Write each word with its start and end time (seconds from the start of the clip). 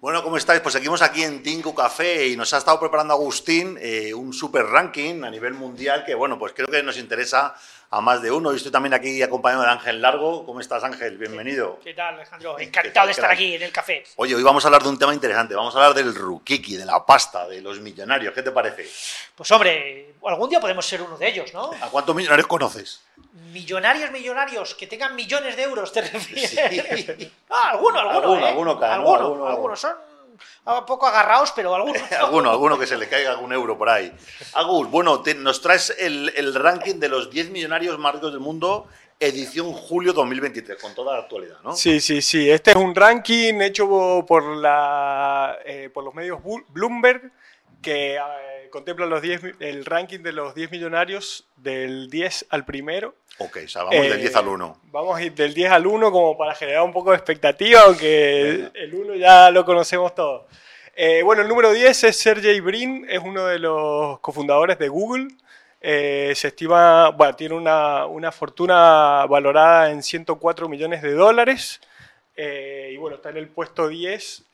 Bueno, 0.00 0.22
¿cómo 0.22 0.38
estáis? 0.38 0.62
Pues 0.62 0.72
seguimos 0.72 1.02
aquí 1.02 1.22
en 1.22 1.42
Tinku 1.42 1.74
Café 1.74 2.26
y 2.28 2.34
nos 2.34 2.54
ha 2.54 2.56
estado 2.56 2.80
preparando 2.80 3.12
Agustín 3.12 3.76
eh, 3.78 4.14
un 4.14 4.32
super 4.32 4.64
ranking 4.64 5.24
a 5.24 5.30
nivel 5.30 5.52
mundial 5.52 6.06
que, 6.06 6.14
bueno, 6.14 6.38
pues 6.38 6.54
creo 6.54 6.68
que 6.68 6.82
nos 6.82 6.96
interesa 6.96 7.54
a 7.90 8.00
más 8.00 8.22
de 8.22 8.30
uno. 8.30 8.50
Y 8.50 8.56
estoy 8.56 8.72
también 8.72 8.94
aquí 8.94 9.22
acompañado 9.22 9.62
de 9.62 9.68
Ángel 9.68 10.00
Largo. 10.00 10.46
¿Cómo 10.46 10.60
estás, 10.60 10.82
Ángel? 10.84 11.18
Bienvenido. 11.18 11.78
¿Qué 11.84 11.92
tal, 11.92 12.14
Alejandro? 12.14 12.58
Encantado 12.58 13.08
de 13.08 13.12
estar 13.12 13.30
aquí 13.30 13.56
en 13.56 13.60
el 13.60 13.72
café. 13.72 14.02
Oye, 14.16 14.34
hoy 14.34 14.42
vamos 14.42 14.64
a 14.64 14.68
hablar 14.68 14.82
de 14.82 14.88
un 14.88 14.98
tema 14.98 15.12
interesante. 15.12 15.54
Vamos 15.54 15.74
a 15.74 15.78
hablar 15.78 15.92
del 15.92 16.14
rukiki, 16.14 16.78
de 16.78 16.86
la 16.86 17.04
pasta, 17.04 17.46
de 17.46 17.60
los 17.60 17.78
millonarios. 17.80 18.32
¿Qué 18.32 18.42
te 18.42 18.52
parece? 18.52 18.88
Pues 19.34 19.50
hombre, 19.50 20.09
algún 20.24 20.50
día 20.50 20.60
podemos 20.60 20.86
ser 20.86 21.02
uno 21.02 21.16
de 21.16 21.28
ellos, 21.28 21.52
¿no? 21.54 21.70
¿A 21.80 21.88
cuántos 21.88 22.14
millonarios 22.14 22.46
conoces? 22.46 23.02
Millonarios, 23.52 24.10
millonarios, 24.10 24.74
que 24.74 24.86
tengan 24.86 25.14
millones 25.14 25.56
de 25.56 25.62
euros, 25.62 25.92
te 25.92 26.02
refieres. 26.02 26.50
Sí. 26.50 27.32
Ah, 27.50 27.70
alguno, 27.70 27.98
alguno. 27.98 28.16
Alguno, 28.16 28.46
¿eh? 28.46 28.48
alguno, 28.48 28.78
cada, 28.78 28.94
alguno, 28.94 29.14
alguno. 29.18 29.46
algunos 29.46 29.80
son 29.80 29.92
un 30.64 30.86
poco 30.86 31.06
agarrados, 31.06 31.52
pero 31.54 31.74
algunos. 31.74 32.00
alguno, 32.18 32.50
alguno 32.50 32.78
que 32.78 32.86
se 32.86 32.96
le 32.96 33.08
caiga 33.08 33.30
algún 33.30 33.52
euro 33.52 33.76
por 33.76 33.88
ahí. 33.88 34.12
Agus, 34.54 34.90
bueno, 34.90 35.20
te, 35.20 35.34
nos 35.34 35.60
traes 35.60 35.94
el, 35.98 36.32
el, 36.36 36.54
ranking 36.54 36.96
de 36.96 37.08
los 37.08 37.30
10 37.30 37.50
millonarios 37.50 37.98
más 37.98 38.14
ricos 38.14 38.32
del 38.32 38.40
mundo, 38.40 38.86
edición 39.18 39.72
julio 39.72 40.12
2023, 40.12 40.80
con 40.80 40.94
toda 40.94 41.14
la 41.14 41.22
actualidad, 41.22 41.58
¿no? 41.62 41.74
Sí, 41.74 42.00
sí, 42.00 42.22
sí. 42.22 42.50
Este 42.50 42.70
es 42.70 42.76
un 42.76 42.94
ranking 42.94 43.60
hecho 43.60 44.24
por, 44.26 44.44
la, 44.44 45.58
eh, 45.64 45.90
por 45.92 46.04
los 46.04 46.14
medios 46.14 46.40
Bloomberg 46.68 47.32
que 47.82 48.16
eh, 48.16 48.68
contempla 48.70 49.06
los 49.06 49.22
10, 49.22 49.42
el 49.60 49.84
ranking 49.84 50.20
de 50.20 50.32
los 50.32 50.54
10 50.54 50.70
millonarios 50.70 51.46
del 51.56 52.08
10 52.10 52.46
al 52.50 52.64
primero. 52.64 53.14
Ok, 53.38 53.58
o 53.64 53.68
sea, 53.68 53.84
vamos 53.84 54.04
eh, 54.04 54.10
del 54.10 54.20
10 54.20 54.36
al 54.36 54.48
1. 54.48 54.80
Vamos 54.84 55.18
a 55.18 55.22
ir 55.22 55.34
del 55.34 55.54
10 55.54 55.72
al 55.72 55.86
1 55.86 56.12
como 56.12 56.36
para 56.36 56.54
generar 56.54 56.82
un 56.82 56.92
poco 56.92 57.10
de 57.10 57.16
expectativa, 57.16 57.82
aunque 57.82 58.70
el 58.74 58.94
1 58.94 59.14
ya 59.14 59.50
lo 59.50 59.64
conocemos 59.64 60.14
todos. 60.14 60.42
Eh, 60.94 61.22
bueno, 61.22 61.42
el 61.42 61.48
número 61.48 61.72
10 61.72 62.04
es 62.04 62.18
Sergey 62.18 62.60
Brin, 62.60 63.06
es 63.08 63.20
uno 63.20 63.46
de 63.46 63.58
los 63.58 64.20
cofundadores 64.20 64.78
de 64.78 64.88
Google. 64.88 65.28
Eh, 65.80 66.32
se 66.36 66.48
estima, 66.48 67.08
bueno, 67.10 67.34
tiene 67.34 67.54
una, 67.54 68.04
una, 68.04 68.30
fortuna 68.30 69.24
valorada 69.26 69.90
en 69.90 70.02
104 70.02 70.68
millones 70.68 71.00
de 71.00 71.12
dólares. 71.12 71.80
y 72.36 72.96
bueno, 72.98 73.16
está 73.16 73.30
en 73.30 73.38
el 73.38 73.48
puesto 73.48 73.88
10 73.88 74.44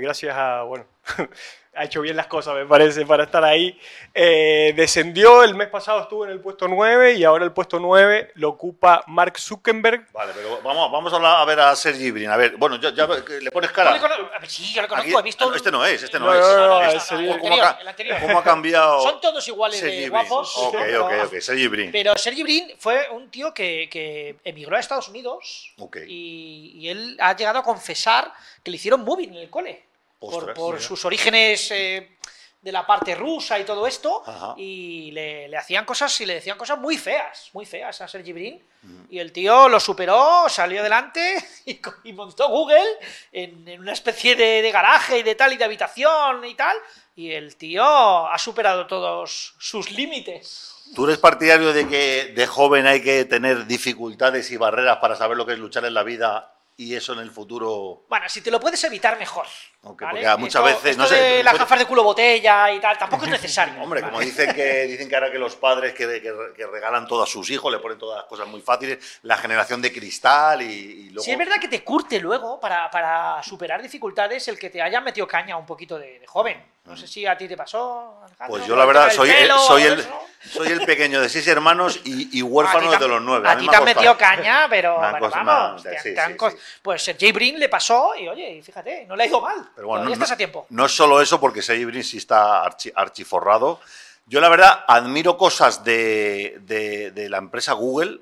gracias 0.00 0.34
a, 0.36 0.62
bueno, 0.62 0.86
ha 1.76 1.84
hecho 1.84 2.00
bien 2.00 2.16
las 2.16 2.26
cosas, 2.26 2.54
me 2.54 2.66
parece, 2.66 3.04
para 3.06 3.24
estar 3.24 3.42
ahí. 3.44 3.78
Eh, 4.12 4.72
descendió, 4.76 5.42
el 5.42 5.54
mes 5.54 5.68
pasado 5.68 6.00
estuvo 6.02 6.24
en 6.24 6.30
el 6.30 6.40
puesto 6.40 6.68
9 6.68 7.14
y 7.14 7.24
ahora 7.24 7.44
el 7.44 7.52
puesto 7.52 7.78
9 7.80 8.32
lo 8.34 8.50
ocupa 8.50 9.02
Mark 9.08 9.38
Zuckerberg. 9.38 10.06
Vale, 10.12 10.32
pero 10.34 10.60
vamos, 10.62 10.90
vamos 10.92 11.12
a, 11.12 11.16
hablar, 11.16 11.36
a 11.40 11.44
ver 11.44 11.60
a 11.60 11.74
Sergi 11.76 12.10
Brin. 12.10 12.30
A 12.30 12.36
ver, 12.36 12.56
bueno, 12.56 12.76
ya, 12.76 12.90
ya 12.94 13.06
le 13.06 13.50
pones 13.50 13.70
cara. 13.72 13.90
A 13.94 14.38
ver, 14.38 14.48
sí, 14.48 14.72
yo 14.72 14.82
lo 14.82 14.88
conozco, 14.88 15.10
Aquí- 15.10 15.18
he 15.18 15.22
visto. 15.22 15.50
ah, 15.50 15.56
Este 15.56 15.70
no 15.72 15.84
es, 15.84 16.02
este 16.02 16.18
no, 16.18 16.26
No, 16.26 16.34
es. 16.34 16.40
no, 16.40 16.66
no, 16.68 16.82
Este- 16.82 16.96
es 16.96 17.10
el. 17.12 17.16
¿cómo, 17.26 17.34
anterior, 17.34 17.76
el 17.80 17.88
anterior. 17.88 18.18
cómo 18.20 18.38
ha 18.38 18.44
cambiado 18.44 19.00
Son 19.02 19.20
todos 19.20 19.46
iguales 19.48 19.78
Sergi 19.80 19.94
de 19.96 20.00
Brin? 20.02 20.10
guapos. 20.10 20.56
Ok, 20.58 20.74
ok, 21.00 21.12
ok, 21.26 21.34
Sergi 21.40 21.66
Brin. 21.68 21.92
Pero 21.92 22.16
Sergi 22.16 22.42
Brin 22.42 22.72
fue 22.78 23.08
un 23.10 23.30
tío 23.30 23.52
que, 23.52 23.88
que 23.90 24.36
emigró 24.44 24.76
a 24.76 24.80
Estados 24.80 25.08
Unidos 25.08 25.72
Ok. 25.78 25.98
y, 26.06 26.72
y 26.76 26.88
él 26.88 27.16
ha 27.20 27.34
llegado 27.36 27.58
a 27.58 27.62
confesar 27.62 28.32
que 28.62 28.70
le 28.70 28.76
hicieron 28.76 29.02
moving 29.04 29.30
en 29.30 29.36
el 29.40 29.50
cole. 29.50 29.82
Por 30.18 30.34
Ostras, 30.34 30.56
por 30.56 30.74
mira. 30.74 30.86
sus 30.86 31.04
orígenes 31.04 31.70
eh, 31.70 32.16
de 32.60 32.72
la 32.72 32.86
parte 32.86 33.14
rusa 33.14 33.58
y 33.58 33.64
todo 33.64 33.86
esto. 33.86 34.22
Ajá. 34.26 34.54
Y 34.56 35.10
le, 35.10 35.48
le 35.48 35.56
hacían 35.56 35.84
cosas 35.84 36.18
y 36.20 36.26
le 36.26 36.34
decían 36.34 36.56
cosas 36.56 36.78
muy 36.78 36.96
feas, 36.96 37.50
muy 37.52 37.66
feas 37.66 38.00
a 38.00 38.08
Sergi 38.08 38.32
Brin. 38.32 38.62
Y 39.08 39.18
el 39.18 39.32
tío 39.32 39.68
lo 39.68 39.80
superó, 39.80 40.46
salió 40.48 40.80
adelante 40.80 41.42
y, 42.04 42.12
montó 42.12 42.48
Google 42.48 42.84
en, 43.32 43.66
en 43.66 43.80
una 43.80 43.92
especie 43.92 44.36
de, 44.36 44.60
de 44.60 44.70
garaje 44.70 45.18
y 45.18 45.22
de 45.22 45.34
tal 45.34 45.52
y 45.54 45.56
de 45.56 45.64
habitación 45.64 46.44
y 46.44 46.54
tal. 46.54 46.76
Y 47.16 47.32
el 47.32 47.56
tío 47.56 47.84
ha 47.84 48.36
superado 48.38 48.86
todos 48.86 49.54
sus 49.58 49.90
límites. 49.90 50.74
¿Tú 50.94 51.06
eres 51.06 51.18
partidario 51.18 51.72
de 51.72 51.88
que 51.88 52.32
de 52.34 52.46
joven 52.46 52.86
hay 52.86 53.02
que 53.02 53.24
tener 53.24 53.66
dificultades 53.66 54.50
y 54.50 54.56
barreras 54.56 54.98
para 54.98 55.16
saber 55.16 55.36
lo 55.36 55.46
que 55.46 55.54
es 55.54 55.58
luchar 55.58 55.84
en 55.84 55.94
la 55.94 56.02
vida 56.02 56.54
y 56.76 56.94
eso 56.94 57.12
en 57.14 57.20
el 57.20 57.30
futuro? 57.30 58.04
Bueno, 58.08 58.28
si 58.28 58.42
te 58.42 58.50
lo 58.50 58.60
puedes 58.60 58.82
evitar, 58.84 59.18
mejor. 59.18 59.46
Porque 59.84 60.04
muchas 60.38 60.44
Esto- 60.46 60.62
veces, 60.64 60.96
no 60.96 61.04
esto 61.04 61.14
sé, 61.16 61.20
de 61.22 61.42
las 61.42 61.52
puede- 61.52 61.62
gafas 61.64 61.78
de 61.78 61.86
culo 61.86 62.02
botella 62.02 62.72
y 62.72 62.80
tal, 62.80 62.96
tampoco 62.98 63.24
es 63.26 63.30
necesario. 63.30 63.74
Hombre, 63.82 64.00
¿vale? 64.00 64.10
como 64.12 64.24
dicen 64.24 64.52
que 64.54 64.82
dicen 64.86 65.08
que 65.08 65.14
ahora 65.14 65.30
que 65.30 65.38
los 65.38 65.56
padres 65.56 65.92
que, 65.94 66.06
que- 66.20 66.32
que 66.56 66.66
regalan 66.66 67.06
todo 67.06 67.22
a 67.22 67.26
sus 67.26 67.48
hijos, 67.50 67.70
le 67.72 67.78
ponen 67.78 67.98
todas 67.98 68.16
las 68.18 68.26
cosas 68.26 68.46
muy 68.48 68.60
fáciles, 68.62 69.18
la 69.22 69.36
generación 69.36 69.80
de 69.82 69.92
cristal 69.92 70.62
y, 70.62 70.64
y 70.66 71.04
luego... 71.10 71.22
Sí, 71.22 71.30
es 71.32 71.38
verdad 71.38 71.56
que 71.60 71.68
te 71.68 71.82
curte 71.84 72.18
luego 72.20 72.58
para, 72.58 72.90
para 72.90 73.42
superar 73.42 73.82
dificultades 73.82 74.48
el 74.48 74.58
que 74.58 74.70
te 74.70 74.80
hayan 74.82 75.04
metido 75.04 75.26
caña 75.28 75.56
un 75.56 75.66
poquito 75.66 75.98
de, 75.98 76.18
de 76.20 76.26
joven. 76.26 76.64
No 76.84 76.94
sé 76.98 77.06
si 77.06 77.24
a 77.24 77.34
ti 77.36 77.48
te 77.48 77.56
pasó. 77.56 78.20
Alejandro, 78.26 78.46
Pues 78.58 78.66
yo 78.66 78.76
la 78.76 78.84
verdad 78.84 79.10
soy 79.10 79.30
el, 79.30 79.36
pelo, 79.36 79.58
soy, 79.58 79.82
el, 79.84 80.06
soy 80.52 80.68
el 80.68 80.84
pequeño 80.84 81.18
de 81.22 81.30
seis 81.30 81.48
hermanos 81.48 81.98
y, 82.04 82.42
huérfano 82.42 82.90
de 82.90 83.08
los 83.08 83.22
nueve. 83.22 83.48
A 83.48 83.56
ti 83.56 83.66
te 83.66 83.74
ha 83.74 83.78
han 83.78 83.84
metido 83.86 84.18
caña, 84.18 84.66
pero 84.70 84.98
bueno, 84.98 85.30
vamos. 85.30 85.82
te- 85.82 85.98
sí, 85.98 86.14
te 86.14 86.26
sí, 86.26 86.36
sí. 86.38 86.56
Pues 86.82 87.02
Sergey 87.02 87.32
Brin 87.32 87.58
le 87.58 87.70
pasó 87.70 88.14
y 88.14 88.28
oye, 88.28 88.60
fíjate, 88.62 89.06
no 89.06 89.16
le 89.16 89.22
ha 89.22 89.26
ido 89.26 89.40
mal. 89.40 89.66
Pero 89.74 89.88
bueno, 89.88 90.02
Todavía 90.04 90.16
no, 90.16 90.22
estás 90.24 90.32
a 90.32 90.36
tiempo. 90.36 90.66
no 90.70 90.86
es 90.86 90.92
solo 90.92 91.20
eso, 91.20 91.40
porque 91.40 91.62
Sergi 91.62 91.84
Brin 91.84 92.04
sí 92.04 92.18
está 92.18 92.64
archi- 92.64 92.92
archiforrado. 92.94 93.80
Yo, 94.26 94.40
la 94.40 94.48
verdad, 94.48 94.84
admiro 94.86 95.36
cosas 95.36 95.84
de, 95.84 96.58
de- 96.62 97.10
de 97.10 97.28
la 97.28 97.38
empresa 97.38 97.72
Google, 97.72 98.20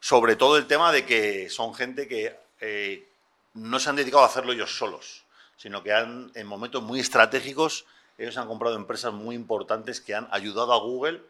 sobre 0.00 0.36
todo 0.36 0.56
el 0.56 0.66
tema 0.66 0.92
de 0.92 1.04
que 1.06 1.48
son 1.50 1.74
gente 1.74 2.06
que 2.08 2.36
eh, 2.60 3.06
no 3.54 3.78
se 3.78 3.90
han 3.90 3.96
dedicado 3.96 4.22
a 4.24 4.26
hacerlo 4.26 4.52
ellos 4.52 4.76
solos, 4.76 5.24
sino 5.56 5.82
que 5.82 5.92
han, 5.92 6.30
en 6.34 6.46
momentos 6.46 6.82
muy 6.82 7.00
estratégicos, 7.00 7.84
ellos 8.18 8.36
han 8.36 8.46
comprado 8.48 8.76
empresas 8.76 9.12
muy 9.12 9.34
importantes 9.36 10.00
que 10.00 10.14
han 10.14 10.28
ayudado 10.30 10.72
a 10.72 10.78
Google 10.80 11.22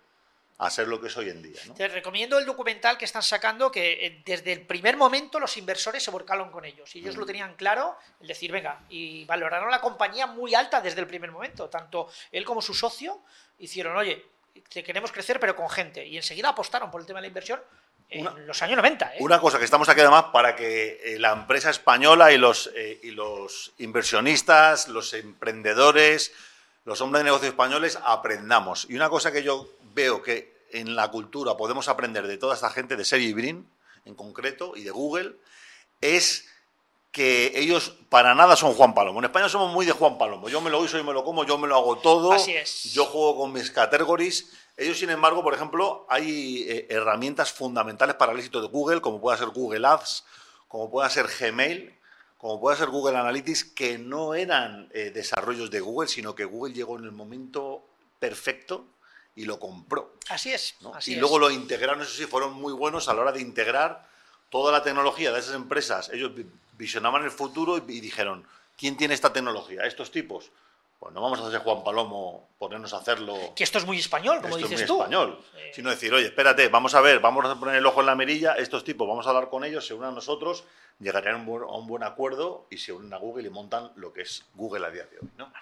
a 0.58 0.70
ser 0.70 0.88
lo 0.88 1.00
que 1.00 1.06
es 1.06 1.16
hoy 1.16 1.30
en 1.30 1.41
día. 1.41 1.60
¿no? 1.66 1.74
Te 1.74 1.86
recomiendo 1.86 2.36
el 2.38 2.44
documental 2.44 2.98
que 2.98 3.04
están 3.04 3.22
sacando, 3.22 3.70
que 3.70 4.04
eh, 4.06 4.22
desde 4.26 4.52
el 4.52 4.62
primer 4.66 4.96
momento 4.96 5.38
los 5.38 5.56
inversores 5.56 6.02
se 6.02 6.10
volcaron 6.10 6.50
con 6.50 6.64
ellos. 6.64 6.94
Y 6.96 6.98
ellos 6.98 7.16
Mm. 7.16 7.20
lo 7.20 7.26
tenían 7.26 7.54
claro, 7.54 7.96
el 8.20 8.26
decir, 8.26 8.50
venga, 8.50 8.80
y 8.88 9.24
valoraron 9.24 9.70
la 9.70 9.80
compañía 9.80 10.26
muy 10.26 10.54
alta 10.56 10.80
desde 10.80 11.00
el 11.00 11.06
primer 11.06 11.30
momento. 11.30 11.69
Tanto 11.69 12.10
él 12.32 12.44
como 12.44 12.60
su 12.60 12.74
socio 12.74 13.22
hicieron, 13.60 13.96
oye, 13.96 14.24
que 14.69 14.82
queremos 14.82 15.12
crecer, 15.12 15.38
pero 15.38 15.54
con 15.54 15.70
gente. 15.70 16.04
Y 16.04 16.16
enseguida 16.16 16.48
apostaron 16.48 16.90
por 16.90 17.00
el 17.00 17.06
tema 17.06 17.19
de 17.19 17.22
la 17.22 17.28
inversión 17.28 17.60
en 18.10 18.22
Una- 18.26 18.32
los 18.40 18.60
años 18.60 18.76
90. 18.78 19.14
¿eh? 19.14 19.19
Una 19.20 19.38
cosa 19.38 19.58
que 19.60 19.64
estamos 19.64 19.88
aquí 19.88 20.00
además 20.00 20.25
para 20.32 20.56
que 20.56 21.00
eh, 21.04 21.19
la 21.20 21.30
empresa 21.34 21.70
española 21.70 22.32
y 22.32 22.38
los, 22.38 22.69
eh, 22.75 22.98
y 23.04 23.12
los 23.12 23.72
inversionistas, 23.78 24.88
los 24.88 25.14
emprendedores, 25.14 26.32
los 26.84 27.00
hombres 27.02 27.20
de 27.20 27.25
negocio 27.25 27.48
españoles 27.48 27.98
aprendamos. 28.02 28.86
Y 28.88 28.96
una 28.96 29.08
cosa 29.10 29.30
que 29.30 29.42
yo 29.42 29.69
veo 29.98 30.22
que 30.22 30.56
en 30.70 30.94
la 30.94 31.10
cultura 31.10 31.56
podemos 31.56 31.88
aprender 31.88 32.28
de 32.28 32.38
toda 32.38 32.54
esta 32.54 32.70
gente, 32.70 32.94
de 32.94 33.04
Sergey 33.04 33.32
Brin 33.32 33.69
en 34.04 34.14
concreto 34.14 34.76
y 34.76 34.84
de 34.84 34.92
Google, 34.92 35.34
es 36.00 36.47
que 37.10 37.50
ellos 37.56 37.97
para 38.08 38.32
nada 38.37 38.54
son 38.54 38.75
Juan 38.75 38.94
Palomo. 38.94 39.19
En 39.19 39.25
España 39.25 39.48
somos 39.48 39.72
muy 39.72 39.84
de 39.87 39.92
Juan 39.92 40.16
Palomo. 40.16 40.48
Yo 40.48 40.60
me 40.60 40.70
lo 40.70 40.78
uso 40.78 40.98
y 40.98 41.03
me 41.03 41.12
lo 41.12 41.25
como, 41.25 41.44
yo 41.44 41.58
me 41.58 41.66
lo 41.66 41.75
hago 41.75 41.98
todo. 41.98 42.31
Así 42.32 42.53
es. 42.53 42.84
Yo 42.92 43.06
juego 43.06 43.38
con 43.38 43.53
mis 43.53 43.72
categories. 43.72 44.53
Ellos, 44.76 44.97
sin 45.00 45.10
embargo, 45.10 45.42
por 45.42 45.53
ejemplo, 45.53 46.06
hay 46.08 46.64
eh, 46.69 46.87
herramientas 46.91 47.53
fundamentales 47.53 48.14
para 48.14 48.31
el 48.31 48.38
éxito 48.38 48.60
de 48.60 48.69
Google, 48.69 49.00
como 49.00 49.20
pueda 49.20 49.37
ser 49.37 49.48
Google 49.48 49.84
Ads, 49.84 50.25
como 50.69 50.88
pueda 50.92 51.10
ser 51.10 51.26
Gmail, 51.26 51.92
como 52.37 52.60
pueda 52.60 52.76
ser 52.76 52.88
Google 52.88 53.16
Analytics, 53.16 53.64
que 53.64 53.98
no 53.98 54.37
eran 54.37 54.88
eh, 54.94 55.10
desarrollos 55.10 55.72
de 55.72 55.81
Google, 55.81 56.08
sino 56.08 56.37
que 56.37 56.44
Google 56.44 56.72
llegó 56.72 56.97
en 56.98 57.04
el 57.04 57.12
momento 57.12 57.84
perfecto 58.20 58.87
y 59.36 59.44
lo 59.44 59.58
compró. 59.58 60.14
Así 60.28 60.52
es. 60.52 60.74
¿no? 60.80 60.94
así 60.94 61.12
y 61.12 61.14
es. 61.14 61.20
luego 61.20 61.38
lo 61.38 61.50
integraron, 61.50 62.00
eso 62.02 62.10
sí, 62.12 62.26
fueron 62.26 62.52
muy 62.54 62.72
buenos 62.72 63.08
a 63.08 63.14
la 63.14 63.22
hora 63.22 63.32
de 63.32 63.40
integrar 63.40 64.06
toda 64.50 64.72
la 64.72 64.82
tecnología 64.82 65.32
de 65.32 65.40
esas 65.40 65.54
empresas. 65.54 66.08
Ellos 66.10 66.34
vi- 66.34 66.46
visionaban 66.76 67.22
el 67.24 67.30
futuro 67.30 67.78
y, 67.78 67.82
y 67.96 68.00
dijeron, 68.00 68.46
¿quién 68.76 68.96
tiene 68.96 69.14
esta 69.14 69.32
tecnología? 69.32 69.82
Estos 69.84 70.10
tipos. 70.10 70.50
Pues 70.98 71.14
no 71.14 71.20
vamos 71.22 71.38
a 71.38 71.46
hacer 71.46 71.60
Juan 71.60 71.84
Palomo, 71.84 72.48
ponernos 72.58 72.92
a 72.92 72.96
hacerlo. 72.96 73.36
Que 73.54 73.62
esto 73.62 73.78
es 73.78 73.86
muy 73.86 73.98
español, 74.00 74.40
como 74.42 74.56
Esto 74.56 74.64
es 74.66 74.70
dices 74.70 74.90
muy 74.90 74.96
tú. 74.96 75.02
español. 75.02 75.40
Eh, 75.56 75.70
Sino 75.72 75.90
decir, 75.90 76.12
oye, 76.12 76.26
espérate, 76.26 76.66
vamos 76.69 76.92
a 76.96 77.00
ver, 77.00 77.20
vamos 77.20 77.44
a 77.44 77.54
poner 77.54 77.76
el 77.76 77.86
ojo 77.86 78.00
en 78.00 78.06
la 78.06 78.16
mirilla, 78.16 78.54
estos 78.54 78.82
tipos, 78.82 79.06
vamos 79.06 79.24
a 79.26 79.31
hablar 79.31 79.48
con 79.48 79.62
ellos, 79.64 79.86
se 79.86 79.94
unan 79.94 80.10
a 80.10 80.14
nosotros, 80.14 80.64
llegarían 80.98 81.34
a 81.36 81.38
un 81.38 81.46
buen, 81.46 81.62
a 81.62 81.66
un 81.76 81.86
buen 81.86 82.02
acuerdo 82.02 82.66
y 82.69 82.78
se 82.78 82.92
unen 82.92 83.14
a 83.14 83.19
Google 83.19 83.46
y 83.46 83.50
montan 83.50 83.92
lo 83.94 84.12
que 84.12 84.22
es 84.22 84.44
Google 84.54 84.84
a 84.86 84.90
día 84.90 85.04
de 85.06 85.19
hoy, 85.20 85.28
¿no? 85.36 85.52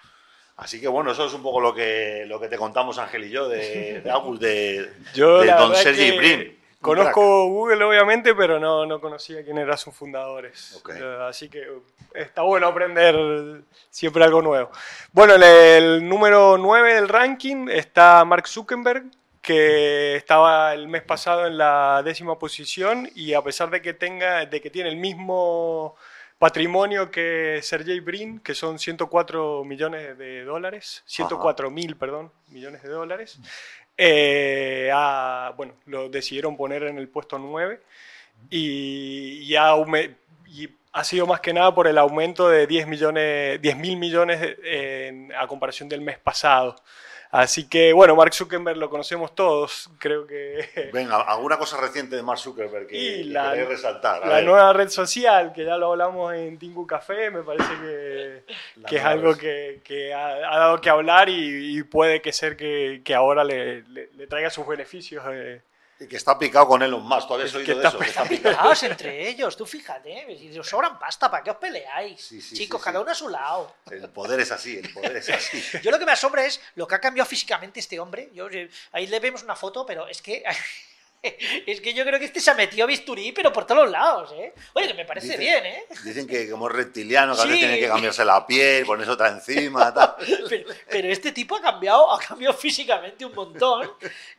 Así 0.57 0.81
que 0.81 0.87
bueno, 0.87 1.11
eso 1.11 1.25
es 1.25 1.33
un 1.33 1.43
poco 1.43 1.61
lo 1.61 1.73
que, 1.73 2.25
lo 2.27 2.39
que 2.39 2.47
te 2.47 2.57
contamos 2.57 2.97
Ángel 2.97 3.25
y 3.25 3.29
yo 3.29 3.47
de, 3.47 4.01
de 4.03 4.11
Agus, 4.11 4.39
de, 4.39 4.91
Yo 5.13 5.41
de 5.41 5.51
Don 5.51 5.75
Sergi 5.75 6.11
que 6.11 6.17
Brin. 6.17 6.57
Conozco 6.81 7.47
Google, 7.47 7.83
obviamente, 7.83 8.35
pero 8.35 8.59
no, 8.59 8.85
no 8.85 9.01
conocía 9.01 9.43
quién 9.43 9.57
eran 9.57 9.77
sus 9.77 9.95
fundadores. 9.95 10.81
Eh, 10.95 11.17
Así 11.27 11.49
que 11.49 11.69
uh, 11.69 11.83
está 12.13 12.43
bueno 12.43 12.67
aprender 12.67 13.61
siempre 13.89 14.23
algo 14.23 14.41
nuevo. 14.41 14.71
Bueno, 15.11 15.35
en 15.35 15.43
el 15.43 16.07
número 16.07 16.57
9 16.57 16.93
del 16.93 17.09
ranking 17.09 17.67
está 17.69 18.23
Mark 18.25 18.47
Zuckerberg, 18.47 19.05
que 19.41 20.15
estaba 20.15 20.73
el 20.73 20.87
mes 20.87 21.03
pasado 21.03 21.47
en 21.47 21.57
la 21.57 22.01
décima 22.03 22.37
posición 22.37 23.09
y 23.15 23.33
a 23.33 23.41
pesar 23.41 23.69
de 23.69 23.81
que 23.81 23.93
tenga, 23.93 24.45
de 24.45 24.61
que 24.61 24.69
tiene 24.69 24.89
el 24.89 24.97
mismo 24.97 25.95
patrimonio 26.37 27.09
que 27.09 27.59
Sergey 27.63 27.99
Brin, 27.99 28.39
que 28.39 28.53
son 28.53 28.79
104 28.79 29.63
millones 29.63 30.17
de 30.17 30.43
dólares, 30.43 31.03
104 31.05 31.71
mil, 31.71 31.95
perdón, 31.95 32.31
millones 32.49 32.83
de 32.83 32.89
dólares, 32.89 33.39
eh, 33.97 34.91
bueno, 35.55 35.73
lo 35.85 36.09
decidieron 36.09 36.55
poner 36.55 36.83
en 36.83 36.97
el 36.97 37.09
puesto 37.09 37.39
9 37.39 37.81
y, 38.49 39.47
ya 39.47 39.73
y 40.47 40.69
ha 40.93 41.03
sido 41.03 41.25
más 41.25 41.41
que 41.41 41.53
nada 41.53 41.73
por 41.73 41.87
el 41.87 41.97
aumento 41.97 42.49
de 42.49 42.67
10 42.67 42.87
millones, 42.87 43.61
10 43.61 43.77
mil 43.77 43.97
millones 43.97 44.57
a 45.37 45.47
comparación 45.47 45.89
del 45.89 46.01
mes 46.01 46.19
pasado. 46.19 46.75
Así 47.37 47.69
que, 47.69 47.93
bueno, 47.93 48.15
Mark 48.15 48.33
Zuckerberg 48.33 48.77
lo 48.77 48.89
conocemos 48.89 49.35
todos, 49.35 49.91
creo 49.99 50.25
que... 50.25 50.89
Venga, 50.91 51.21
alguna 51.21 51.59
cosa 51.59 51.79
reciente 51.79 52.15
de 52.15 52.23
Mark 52.23 52.39
Zuckerberg 52.39 52.87
que, 52.87 53.25
la, 53.25 53.53
resaltar. 53.53 54.27
la 54.27 54.41
nueva 54.41 54.73
red 54.73 54.89
social, 54.89 55.53
que 55.53 55.63
ya 55.63 55.77
lo 55.77 55.91
hablamos 55.91 56.33
en 56.33 56.57
Tingu 56.57 56.87
Café, 56.87 57.29
me 57.29 57.43
parece 57.43 57.69
que, 57.79 58.43
que 58.87 58.95
es 58.95 59.05
algo 59.05 59.37
que, 59.37 59.81
que 59.83 60.15
ha, 60.15 60.57
dado 60.57 60.81
que 60.81 60.89
hablar 60.89 61.29
y, 61.29 61.83
puede 61.83 62.23
que 62.23 62.33
ser 62.33 62.57
que, 62.57 63.03
ahora 63.13 63.43
le, 63.43 63.83
le, 63.83 64.25
traiga 64.25 64.49
sus 64.49 64.65
beneficios. 64.65 65.23
Eh, 65.29 65.61
y 65.99 66.07
que 66.07 66.17
está 66.17 66.37
picado 66.37 66.67
con 66.67 66.83
Elon 66.83 67.03
Musk, 67.03 67.27
¿tú 67.27 67.33
habías 67.33 67.53
oído 67.55 67.79
de 67.79 67.87
eso? 67.87 68.01
están 68.01 68.27
picados 68.27 68.83
entre 68.83 69.27
ellos, 69.27 69.57
tú 69.57 69.65
fíjate, 69.65 70.37
si 70.37 70.57
os 70.57 70.67
sobran 70.67 70.99
pasta, 70.99 71.29
¿para 71.29 71.43
qué 71.43 71.51
os 71.51 71.57
peleáis? 71.57 72.29
Chicos, 72.53 72.81
cada 72.81 73.01
uno 73.01 73.11
a 73.11 73.15
su 73.15 73.29
lado. 73.29 73.75
El 73.89 74.07
poder 74.09 74.39
es 74.39 74.51
así, 74.51 74.77
el 74.77 74.93
poder 74.93 75.17
es 75.17 75.29
así. 75.29 75.63
Yo 75.83 75.91
lo 75.91 75.97
que 75.97 76.05
me 76.05 76.11
asombra 76.11 76.45
es 76.45 76.61
lo 76.75 76.87
que 76.87 76.95
ha 76.95 77.01
cambiado 77.01 77.27
físicamente 77.27 77.79
este 77.79 77.99
hombre. 77.99 78.29
Yo, 78.33 78.47
ahí 78.91 79.07
le 79.07 79.19
vemos 79.19 79.43
una 79.43 79.55
foto, 79.55 79.85
pero 79.85 80.07
es 80.07 80.21
que 80.21 80.43
es 81.65 81.81
que 81.81 81.93
yo 81.93 82.03
creo 82.03 82.19
que 82.19 82.25
este 82.25 82.39
se 82.39 82.51
ha 82.51 82.53
metido 82.53 82.87
bisturí, 82.87 83.31
pero 83.31 83.51
por 83.51 83.65
todos 83.65 83.83
los 83.83 83.91
lados, 83.91 84.31
¿eh? 84.33 84.53
Oye, 84.73 84.87
que 84.87 84.93
me 84.93 85.05
parece 85.05 85.37
bien, 85.37 85.65
¿eh? 85.65 85.85
Dicen 86.03 86.27
que 86.27 86.49
como 86.49 86.69
es 86.69 86.75
reptiliano, 86.75 87.35
que 87.35 87.41
a 87.41 87.45
veces 87.45 87.59
tiene 87.59 87.79
que 87.79 87.87
cambiarse 87.87 88.25
la 88.25 88.45
piel, 88.45 88.85
ponerse 88.85 89.11
otra 89.11 89.29
encima, 89.29 89.93
tal. 89.93 90.15
Pero, 90.89 91.07
este 91.07 91.31
tipo 91.31 91.55
ha 91.55 91.61
cambiado, 91.61 92.11
ha 92.11 92.19
cambiado 92.19 92.55
físicamente 92.55 93.25
un 93.25 93.33
montón. 93.33 93.91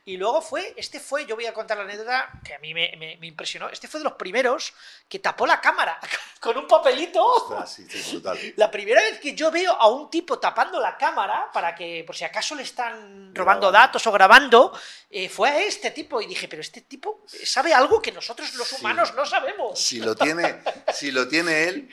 Y 0.05 0.17
luego 0.17 0.41
fue, 0.41 0.73
este 0.77 0.99
fue, 0.99 1.25
yo 1.25 1.35
voy 1.35 1.45
a 1.45 1.53
contar 1.53 1.77
la 1.77 1.83
anécdota 1.83 2.29
que 2.43 2.53
a 2.53 2.59
mí 2.59 2.73
me, 2.73 2.91
me, 2.97 3.27
impresionó, 3.27 3.69
este 3.69 3.87
fue 3.87 3.99
de 3.99 4.05
los 4.05 4.13
primeros 4.13 4.73
que 5.07 5.19
tapó 5.19 5.45
la 5.45 5.59
cámara 5.59 5.99
con 6.39 6.57
un 6.57 6.67
papelito. 6.67 7.23
Ostras, 7.23 7.73
sí, 7.73 7.85
sí, 7.89 8.11
brutal. 8.11 8.37
La 8.55 8.71
primera 8.71 9.01
vez 9.01 9.19
que 9.19 9.35
yo 9.35 9.51
veo 9.51 9.73
a 9.73 9.87
un 9.89 10.09
tipo 10.09 10.39
tapando 10.39 10.79
la 10.79 10.97
cámara 10.97 11.49
para 11.53 11.75
que, 11.75 12.03
por 12.05 12.15
si 12.15 12.23
acaso 12.23 12.55
le 12.55 12.63
están 12.63 13.33
robando 13.35 13.71
datos 13.71 14.05
o 14.07 14.11
grabando, 14.11 14.73
eh, 15.09 15.27
fue 15.27 15.49
a 15.49 15.59
este 15.63 15.91
tipo 15.91 16.21
y 16.21 16.27
dije, 16.27 16.47
pero 16.47 16.61
este 16.69 16.81
tipo 16.81 17.25
sabe 17.43 17.73
algo 17.73 17.99
que 17.99 18.11
nosotros 18.11 18.53
los 18.53 18.71
humanos 18.73 19.13
no 19.15 19.25
sabemos. 19.25 19.79
Si 19.79 19.99
lo 19.99 20.15
tiene, 20.15 20.61
si 20.93 21.09
lo 21.09 21.27
tiene 21.27 21.67
él. 21.67 21.89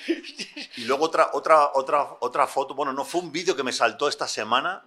Y 0.76 0.84
luego 0.84 1.06
otra, 1.06 1.30
otra, 1.32 1.70
otra, 1.72 2.16
otra 2.20 2.46
foto, 2.46 2.74
bueno, 2.74 2.92
no 2.92 3.04
fue 3.06 3.22
un 3.22 3.32
vídeo 3.32 3.56
que 3.56 3.62
me 3.62 3.72
saltó 3.72 4.06
esta 4.06 4.28
semana, 4.28 4.84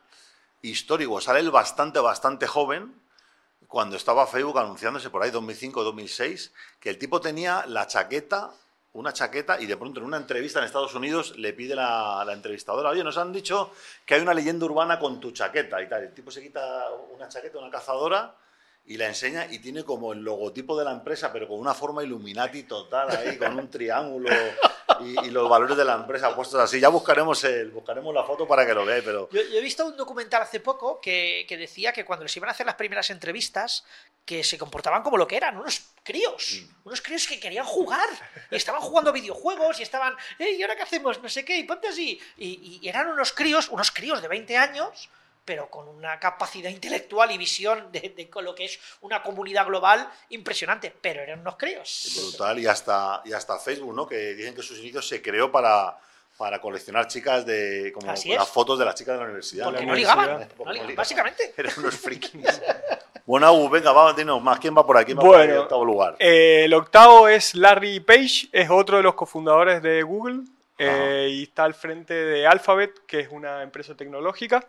histórico, 0.62 1.20
sale 1.20 1.40
él 1.40 1.50
bastante, 1.50 2.00
bastante 2.00 2.46
joven, 2.46 3.02
cuando 3.68 3.96
estaba 3.96 4.28
Facebook 4.28 4.60
anunciándose 4.60 5.10
por 5.10 5.24
ahí, 5.24 5.32
2005-2006, 5.32 6.52
que 6.80 6.92
el 6.92 7.00
tipo 7.00 7.20
tenía 7.20 7.66
la 7.66 7.88
chaqueta 7.88 8.52
una 8.92 9.14
chaqueta 9.14 9.62
y 9.62 9.68
de 9.68 9.78
pronto 9.78 10.00
en 10.00 10.08
una 10.08 10.18
entrevista 10.18 10.58
en 10.60 10.66
Estados 10.66 10.96
Unidos 10.96 11.38
le 11.38 11.54
pide 11.54 11.76
la, 11.76 12.24
la, 12.26 12.34
entrevistadora, 12.34 12.90
oye, 12.90 13.04
nos 13.04 13.18
han 13.20 13.32
dicho 13.32 13.72
que 14.04 14.16
hay 14.16 14.22
una 14.22 14.34
leyenda 14.34 14.66
urbana 14.66 14.98
con 14.98 15.20
tu 15.20 15.32
chaqueta 15.32 15.80
y 15.80 15.88
tal. 15.88 16.04
El 16.04 16.14
tipo 16.14 16.32
se 16.32 16.42
quita 16.42 16.86
una 17.16 17.30
chaqueta, 17.30 17.60
una 17.60 17.70
cazadora 17.70 18.36
y 18.90 18.98
la 18.98 19.06
enseña 19.06 19.46
y 19.52 19.60
tiene 19.60 19.84
como 19.84 20.14
el 20.14 20.20
logotipo 20.22 20.76
de 20.76 20.84
la 20.84 20.92
empresa, 20.92 21.32
pero 21.32 21.48
con 21.48 21.60
una 21.60 21.76
forma 21.76 22.04
Illuminati 22.04 22.64
total 22.64 23.12
ahí, 23.12 23.38
con 23.38 23.60
un 23.60 23.70
triángulo 23.70 24.28
y, 25.02 25.30
los 25.30 25.48
valores 25.48 25.78
de 25.78 25.86
la 25.86 25.94
empresa 25.94 26.36
puestos 26.36 26.60
así. 26.60 26.80
Ya 26.80 26.90
buscaremos 26.90 27.44
el, 27.44 27.70
buscaremos 27.70 28.12
la 28.16 28.24
foto 28.24 28.48
para 28.48 28.66
que 28.66 28.74
lo 28.74 28.84
veáis, 28.84 29.04
pero... 29.06 29.30
Yo, 29.32 29.42
he 29.42 29.62
visto 29.62 29.86
un 29.86 29.96
documental 29.96 30.42
hace 30.42 30.60
poco 30.60 31.00
que, 31.00 31.46
que, 31.48 31.56
decía 31.56 31.94
que 31.94 32.04
cuando 32.04 32.24
les 32.24 32.36
iban 32.36 32.50
a 32.50 32.54
hacer 32.54 32.66
las 32.66 32.74
primeras 32.74 33.12
entrevistas, 33.12 33.86
que 34.26 34.44
se 34.44 34.58
comportaban 34.58 35.04
como 35.04 35.18
lo 35.18 35.28
que 35.28 35.38
eran, 35.38 35.56
unos 35.56 35.84
críos, 36.02 36.64
mm. 36.64 36.88
unos 36.88 37.02
críos 37.02 37.28
que 37.28 37.40
querían 37.40 37.66
jugar, 37.66 38.10
y 38.50 38.56
estaban 38.56 38.82
jugando 38.82 39.14
videojuegos, 39.14 39.80
y 39.80 39.84
estaban, 39.84 40.16
¿y 40.40 40.60
ahora 40.64 40.76
qué 40.76 40.82
hacemos? 40.82 41.22
No 41.22 41.30
sé 41.30 41.46
qué, 41.46 41.60
y 41.60 41.64
ponte 41.64 41.90
así. 41.90 42.20
Y, 42.38 42.80
y 42.82 42.90
eran 42.90 43.08
unos 43.08 43.34
críos, 43.34 43.70
unos 43.70 43.92
críos 43.92 44.20
de 44.20 44.28
20 44.28 44.58
años, 44.58 45.12
pero 45.46 45.70
con 45.70 45.88
una 45.88 46.20
capacidad 46.20 46.70
intelectual 46.70 47.32
y 47.32 47.38
visión 47.38 47.92
de, 47.92 48.30
lo 48.42 48.54
que 48.54 48.66
es 48.66 48.80
una 49.02 49.24
comunidad 49.24 49.66
global 49.66 50.10
impresionante, 50.30 50.94
pero 51.02 51.22
eran 51.22 51.40
unos 51.40 51.58
críos. 51.58 52.12
Brutal, 52.16 52.60
y 52.60 52.68
hasta, 52.68 53.22
y 53.26 53.34
hasta 53.34 53.58
Facebook, 53.58 53.96
¿no? 53.96 54.08
Que 54.08 54.36
dicen 54.36 54.54
que 54.54 54.62
sus 54.62 54.78
inicios 54.80 55.08
se 55.08 55.22
creó 55.22 55.52
para, 55.52 55.98
para 56.38 56.62
coleccionar 56.62 57.08
chicas 57.08 57.46
de 57.46 57.92
como 57.94 58.08
las 58.08 58.50
fotos 58.50 58.80
de 58.80 58.86
las 58.86 58.96
chicas 58.96 59.16
de 59.16 59.20
la 59.20 59.26
universidad. 59.26 59.66
Porque 59.66 59.86
no 59.86 59.94
ligaban, 59.94 60.48
básicamente. 60.96 61.54
Eran 61.58 61.74
unos 61.80 61.96
frikis. 61.98 62.62
bueno, 63.26 63.70
venga, 63.70 63.92
vamos, 63.92 64.16
dinos 64.16 64.42
más. 64.42 64.60
¿Quién 64.60 64.78
va 64.78 64.86
por 64.86 64.98
aquí? 64.98 65.14
bueno, 65.14 65.54
el 65.54 65.58
octavo 65.60 65.84
lugar. 65.84 66.16
Eh, 66.20 66.62
el 66.66 66.74
octavo 66.74 67.28
es 67.28 67.56
Larry 67.56 68.00
Page, 68.00 68.50
es 68.52 68.70
otro 68.70 68.98
de 68.98 69.04
los 69.04 69.16
cofundadores 69.16 69.82
de 69.82 70.04
Google. 70.04 70.44
Eh, 70.82 71.28
y 71.30 71.44
está 71.44 71.66
al 71.66 71.74
frente 71.74 72.14
de 72.14 72.48
Alphabet, 72.48 73.02
que 73.06 73.20
es 73.20 73.30
una 73.30 73.64
empresa 73.64 73.96
tecnológica. 73.96 74.66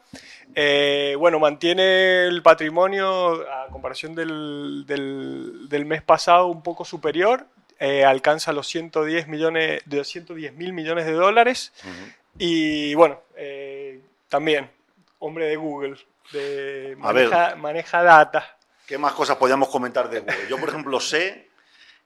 Eh, 0.57 1.15
bueno, 1.17 1.39
mantiene 1.39 2.25
el 2.25 2.43
patrimonio 2.43 3.49
a 3.49 3.69
comparación 3.69 4.17
del, 4.17 4.85
del, 4.89 5.87
mes 5.87 6.03
pasado 6.03 6.49
un 6.49 6.65
poco 6.65 6.85
superior, 6.85 7.47
eh, 7.79 8.05
alcanza 8.05 8.53
los 8.53 8.67
110 8.67 9.29
millones, 9.29 9.83
de 9.87 10.05
110 10.05 10.53
mil 10.55 10.73
millones 10.73 11.07
de 11.07 11.13
dólares. 11.13 11.73
Y 12.39 12.93
bueno, 12.95 13.21
también, 14.29 14.69
hombre 15.21 15.47
de 15.47 15.55
Google, 15.55 15.97
de 16.33 16.97
maneja, 16.99 17.55
maneja 17.55 18.03
data. 18.03 18.57
¿Qué 18.85 18.99
más 18.99 19.13
cosas 19.13 19.37
podríamos 19.37 19.69
comentar 19.69 20.11
de 20.11 20.21
Google? 20.21 20.49
Yo, 20.49 20.59
por 20.59 20.71
ejemplo, 20.71 20.99
sé 20.99 21.50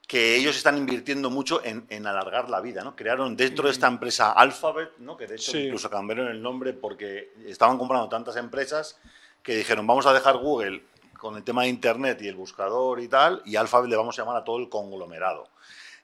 que 0.06 0.37
ellos 0.37 0.56
están 0.56 0.77
invirtiendo 0.77 1.31
mucho 1.31 1.62
en, 1.65 2.06
alargar 2.06 2.51
la 2.51 2.61
vida, 2.61 2.85
¿no? 2.85 2.95
Crearon 2.95 3.37
dentro 3.37 3.65
de 3.65 3.73
esta 3.73 3.87
empresa 3.87 4.33
Alphabet, 4.33 4.93
¿no? 4.99 5.17
Que 5.17 5.27
de 5.27 5.37
hecho 5.37 5.56
incluso 5.56 5.89
cambiaron 5.89 6.29
el 6.29 6.43
nombre 6.43 6.75
porque 6.75 7.33
estaban 7.47 7.79
comprando 7.79 8.09
tantas 8.09 8.37
empresas 8.37 8.99
que 9.43 9.56
dijeron, 9.56 9.87
vamos 9.87 10.06
a 10.06 10.12
dejar 10.12 10.37
Google 10.37 10.85
con 11.19 11.37
el 11.37 11.43
tema 11.43 11.62
de 11.62 11.69
Internet 11.69 12.21
y 12.21 12.29
el 12.29 12.37
buscador 12.37 13.01
y 13.01 13.09
tal, 13.09 13.41
y 13.47 13.56
Alphabet 13.56 13.89
le 13.89 13.97
vamos 13.97 14.19
a 14.19 14.23
llamar 14.23 14.37
a 14.37 14.45
todo 14.45 14.59
el 14.59 14.69
conglomerado. 14.69 15.49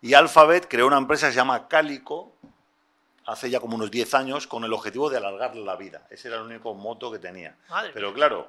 Y 0.00 0.14
Alphabet 0.14 0.66
creó 0.66 0.86
una 0.86 0.96
empresa 0.96 1.26
que 1.26 1.32
se 1.32 1.36
llama 1.36 1.68
Calico, 1.68 2.32
hace 3.26 3.50
ya 3.50 3.60
como 3.60 3.76
unos 3.76 3.90
10 3.90 4.14
años, 4.14 4.46
con 4.46 4.64
el 4.64 4.72
objetivo 4.72 5.10
de 5.10 5.18
alargar 5.18 5.54
la 5.56 5.76
vida. 5.76 6.06
Ese 6.08 6.28
era 6.28 6.38
el 6.38 6.44
único 6.44 6.72
moto 6.74 7.12
que 7.12 7.18
tenía. 7.18 7.54
Pero 7.92 8.14
claro, 8.14 8.48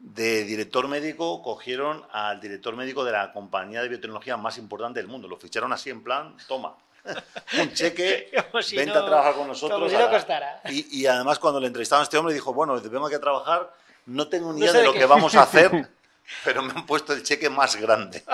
de 0.00 0.44
director 0.44 0.88
médico 0.88 1.42
cogieron 1.42 2.04
al 2.10 2.40
director 2.40 2.74
médico 2.74 3.04
de 3.04 3.12
la 3.12 3.32
compañía 3.32 3.82
de 3.82 3.88
biotecnología 3.88 4.36
más 4.36 4.56
importante 4.58 4.98
del 4.98 5.08
mundo. 5.08 5.28
Lo 5.28 5.36
ficharon 5.36 5.72
así 5.72 5.90
en 5.90 6.02
plan, 6.02 6.36
toma, 6.48 6.74
un 7.60 7.72
cheque, 7.72 8.30
vente 8.72 8.90
a 8.90 9.04
trabajar 9.04 9.34
con 9.34 9.48
nosotros. 9.48 9.92
y, 10.68 11.02
y, 11.02 11.06
además 11.06 11.38
cuando 11.38 11.60
le 11.60 11.66
entrevistaban 11.66 12.00
a 12.00 12.04
este 12.04 12.16
hombre 12.16 12.34
dijo, 12.34 12.52
bueno, 12.54 12.80
vengo 12.80 13.06
aquí 13.06 13.14
a 13.16 13.20
trabajar, 13.20 13.72
no 14.06 14.28
tengo 14.28 14.52
ni 14.52 14.62
idea 14.62 14.72
de 14.72 14.84
lo 14.84 14.92
que 14.92 15.04
vamos 15.04 15.34
a 15.34 15.42
hacer, 15.44 15.90
pero 16.44 16.62
me 16.62 16.72
han 16.72 16.86
puesto 16.86 17.12
el 17.12 17.22
cheque 17.22 17.50
más 17.50 17.76
grande. 17.76 18.24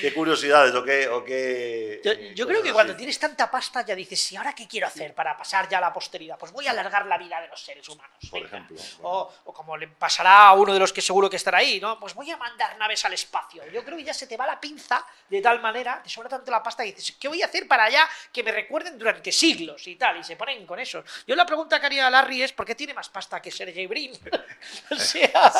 Qué 0.00 0.12
curiosidades 0.14 0.74
o 0.74 0.82
qué... 0.82 1.08
O 1.08 1.24
qué 1.24 2.32
yo, 2.34 2.46
creo 2.46 2.62
que 2.62 2.72
cuando 2.72 2.96
tienes 2.96 3.18
tanta 3.18 3.50
pasta 3.50 3.84
ya 3.84 3.94
dices, 3.94 4.32
¿y 4.32 4.36
ahora 4.36 4.54
qué 4.54 4.66
quiero 4.66 4.86
hacer 4.86 5.14
para 5.14 5.36
pasar 5.36 5.68
ya 5.68 5.78
a 5.78 5.80
la 5.80 5.92
posteridad? 5.92 6.38
Pues 6.38 6.52
voy 6.52 6.66
a 6.66 6.70
alargar 6.70 7.06
la 7.06 7.18
vida 7.18 7.40
de 7.40 7.48
los 7.48 7.62
seres 7.62 7.88
humanos. 7.88 8.16
Por 8.30 8.42
ejemplo. 8.42 8.76
O, 9.02 9.32
como 9.44 9.76
le 9.76 9.88
pasará 9.88 10.48
a 10.48 10.52
uno 10.54 10.72
de 10.72 10.78
los 10.78 10.92
que 10.92 11.00
seguro 11.00 11.28
que 11.28 11.36
estará 11.36 11.58
ahí, 11.58 11.80
¿no? 11.80 11.98
Pues 11.98 12.14
voy 12.14 12.30
a 12.30 12.36
mandar 12.36 12.76
naves 12.78 13.04
al 13.04 13.12
espacio. 13.12 13.64
Yo 13.70 13.84
creo 13.84 13.96
que 13.96 14.04
ya 14.04 14.14
se 14.14 14.26
te 14.26 14.36
va 14.36 14.46
la 14.46 14.60
pinza 14.60 15.04
de 15.28 15.40
tal 15.40 15.60
manera, 15.60 16.00
te 16.02 16.08
sobra 16.10 16.28
tanto 16.28 16.50
la 16.50 16.62
pasta 16.62 16.84
y 16.84 16.92
dices, 16.92 17.16
¿qué 17.18 17.28
voy 17.28 17.42
a 17.42 17.46
hacer 17.46 17.68
para 17.68 17.84
allá 17.84 18.08
que 18.32 18.42
me 18.42 18.52
recuerden 18.52 18.98
durante 18.98 19.32
siglos 19.32 19.86
y 19.86 19.96
tal? 19.96 20.18
Y 20.18 20.24
se 20.24 20.36
ponen 20.36 20.66
con 20.66 20.78
eso. 20.78 21.04
Yo 21.26 21.34
la 21.36 21.46
pregunta 21.46 21.80
que 21.80 21.86
haría 21.86 22.06
a 22.06 22.10
Larry 22.10 22.42
es, 22.42 22.52
¿por 22.52 22.66
qué 22.66 22.74
tiene 22.74 22.94
más 22.94 23.08
pasta 23.08 23.40
que 23.40 23.50
Sergey 23.50 23.86
Brin? 23.86 24.12
o 24.90 24.96
sea, 24.96 25.52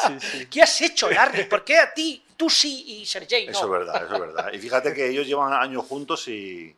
¿qué 0.50 0.62
has 0.62 0.80
hecho, 0.80 1.10
Larry? 1.10 1.44
¿Por 1.44 1.64
qué 1.64 1.78
a 1.78 1.92
ti 1.92 2.24
tú 2.36 2.50
sí 2.50 3.00
y 3.00 3.06
Sergey 3.06 3.46
no? 3.46 3.52
Eso 3.52 3.76
es 3.76 3.81
verdad, 3.84 4.04
eso 4.04 4.14
es 4.14 4.20
verdad. 4.20 4.52
Y 4.52 4.58
fíjate 4.58 4.92
que 4.92 5.08
ellos 5.08 5.26
llevan 5.26 5.52
años 5.52 5.84
juntos 5.86 6.26
y, 6.28 6.74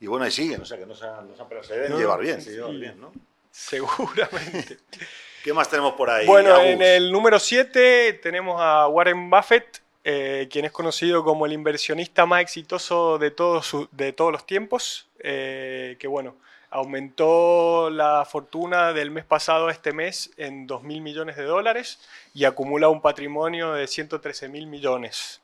y 0.00 0.06
bueno, 0.06 0.26
y 0.26 0.30
siguen, 0.30 0.62
o 0.62 0.64
sea, 0.64 0.78
que 0.78 0.86
no 0.86 0.94
se, 0.94 1.06
han, 1.06 1.28
no 1.28 1.62
se, 1.62 1.74
deben 1.74 1.96
llevar 1.96 2.20
bien, 2.20 2.40
se 2.40 2.52
llevan 2.52 2.78
bien, 2.78 3.00
¿no? 3.00 3.12
Seguramente. 3.50 4.78
¿Qué 5.44 5.52
más 5.52 5.70
tenemos 5.70 5.94
por 5.94 6.10
ahí? 6.10 6.26
Bueno, 6.26 6.60
en 6.60 6.82
el 6.82 7.12
número 7.12 7.38
7 7.38 8.14
tenemos 8.14 8.60
a 8.60 8.88
Warren 8.88 9.30
Buffett, 9.30 9.80
eh, 10.02 10.48
quien 10.50 10.64
es 10.64 10.72
conocido 10.72 11.22
como 11.22 11.46
el 11.46 11.52
inversionista 11.52 12.26
más 12.26 12.42
exitoso 12.42 13.18
de 13.18 13.30
todos, 13.30 13.88
de 13.92 14.12
todos 14.12 14.32
los 14.32 14.44
tiempos, 14.44 15.08
eh, 15.20 15.96
que 15.98 16.08
bueno, 16.08 16.34
aumentó 16.70 17.90
la 17.90 18.24
fortuna 18.24 18.92
del 18.92 19.10
mes 19.10 19.24
pasado 19.24 19.68
a 19.68 19.72
este 19.72 19.92
mes 19.92 20.30
en 20.36 20.66
2 20.66 20.82
mil 20.82 21.00
millones 21.00 21.36
de 21.36 21.44
dólares 21.44 22.00
y 22.34 22.44
acumula 22.44 22.88
un 22.88 23.00
patrimonio 23.00 23.72
de 23.72 23.86
113 23.86 24.48
mil 24.48 24.66
millones. 24.66 25.40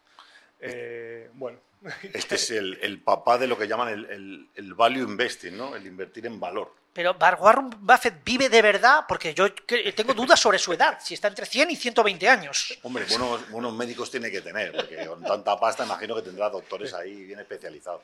Eh, 0.62 1.28
bueno. 1.35 1.59
Este 2.14 2.37
es 2.37 2.50
el, 2.52 2.78
el 2.81 3.00
papá 3.02 3.38
de 3.38 3.49
lo 3.49 3.59
que 3.59 3.66
llaman 3.66 3.88
el, 3.88 4.04
el- 4.07 4.49
el 4.54 4.75
value 4.75 5.00
investing, 5.02 5.57
¿no? 5.57 5.75
El 5.75 5.85
invertir 5.87 6.25
en 6.26 6.38
valor. 6.38 6.73
Pero 6.92 7.16
Warren 7.19 7.71
Buffett 7.81 8.23
vive 8.23 8.49
de 8.50 8.61
verdad, 8.61 9.04
porque 9.09 9.33
yo 9.35 9.52
tengo 9.97 10.12
dudas 10.12 10.38
sobre 10.38 10.59
su 10.59 10.75
edad, 10.75 10.99
si 11.02 11.14
está 11.14 11.26
entre 11.28 11.47
100 11.47 11.71
y 11.71 11.76
120 11.76 12.28
años. 12.28 12.78
Hombre, 12.83 13.07
buenos, 13.09 13.50
buenos 13.50 13.73
médicos 13.75 14.11
tiene 14.11 14.31
que 14.31 14.42
tener, 14.42 14.73
porque 14.73 15.07
con 15.07 15.23
tanta 15.23 15.59
pasta 15.59 15.85
imagino 15.87 16.14
que 16.14 16.21
tendrá 16.23 16.50
doctores 16.50 16.92
ahí 16.92 17.25
bien 17.25 17.40
especializados. 17.40 18.02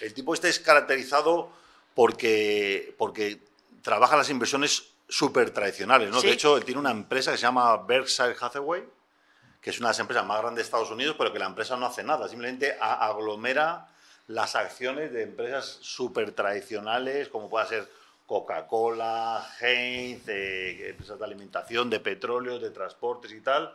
El 0.00 0.12
tipo 0.12 0.34
este 0.34 0.48
es 0.48 0.58
caracterizado 0.58 1.50
porque, 1.94 2.94
porque 2.98 3.38
trabaja 3.82 4.16
las 4.16 4.28
inversiones 4.30 4.82
súper 5.08 5.50
tradicionales, 5.50 6.10
¿no? 6.10 6.20
Sí. 6.20 6.26
De 6.26 6.32
hecho, 6.32 6.56
él 6.56 6.64
tiene 6.64 6.80
una 6.80 6.90
empresa 6.90 7.30
que 7.30 7.36
se 7.38 7.42
llama 7.42 7.76
Berkshire 7.78 8.34
Hathaway, 8.40 8.82
que 9.64 9.70
es 9.70 9.78
una 9.78 9.88
de 9.88 9.92
las 9.92 9.98
empresas 10.00 10.26
más 10.26 10.42
grandes 10.42 10.56
de 10.58 10.66
Estados 10.66 10.90
Unidos, 10.90 11.16
pero 11.16 11.32
que 11.32 11.38
la 11.38 11.46
empresa 11.46 11.74
no 11.74 11.86
hace 11.86 12.02
nada, 12.04 12.28
simplemente 12.28 12.76
aglomera 12.78 13.88
las 14.26 14.54
acciones 14.56 15.10
de 15.10 15.22
empresas 15.22 15.78
súper 15.80 16.32
tradicionales, 16.32 17.28
como 17.30 17.48
pueda 17.48 17.64
ser 17.66 17.88
Coca-Cola, 18.26 19.46
Heinz, 19.60 20.28
eh, 20.28 20.90
empresas 20.90 21.18
de 21.18 21.24
alimentación, 21.24 21.88
de 21.88 21.98
petróleo, 22.00 22.58
de 22.58 22.70
transportes 22.70 23.32
y 23.32 23.40
tal. 23.40 23.74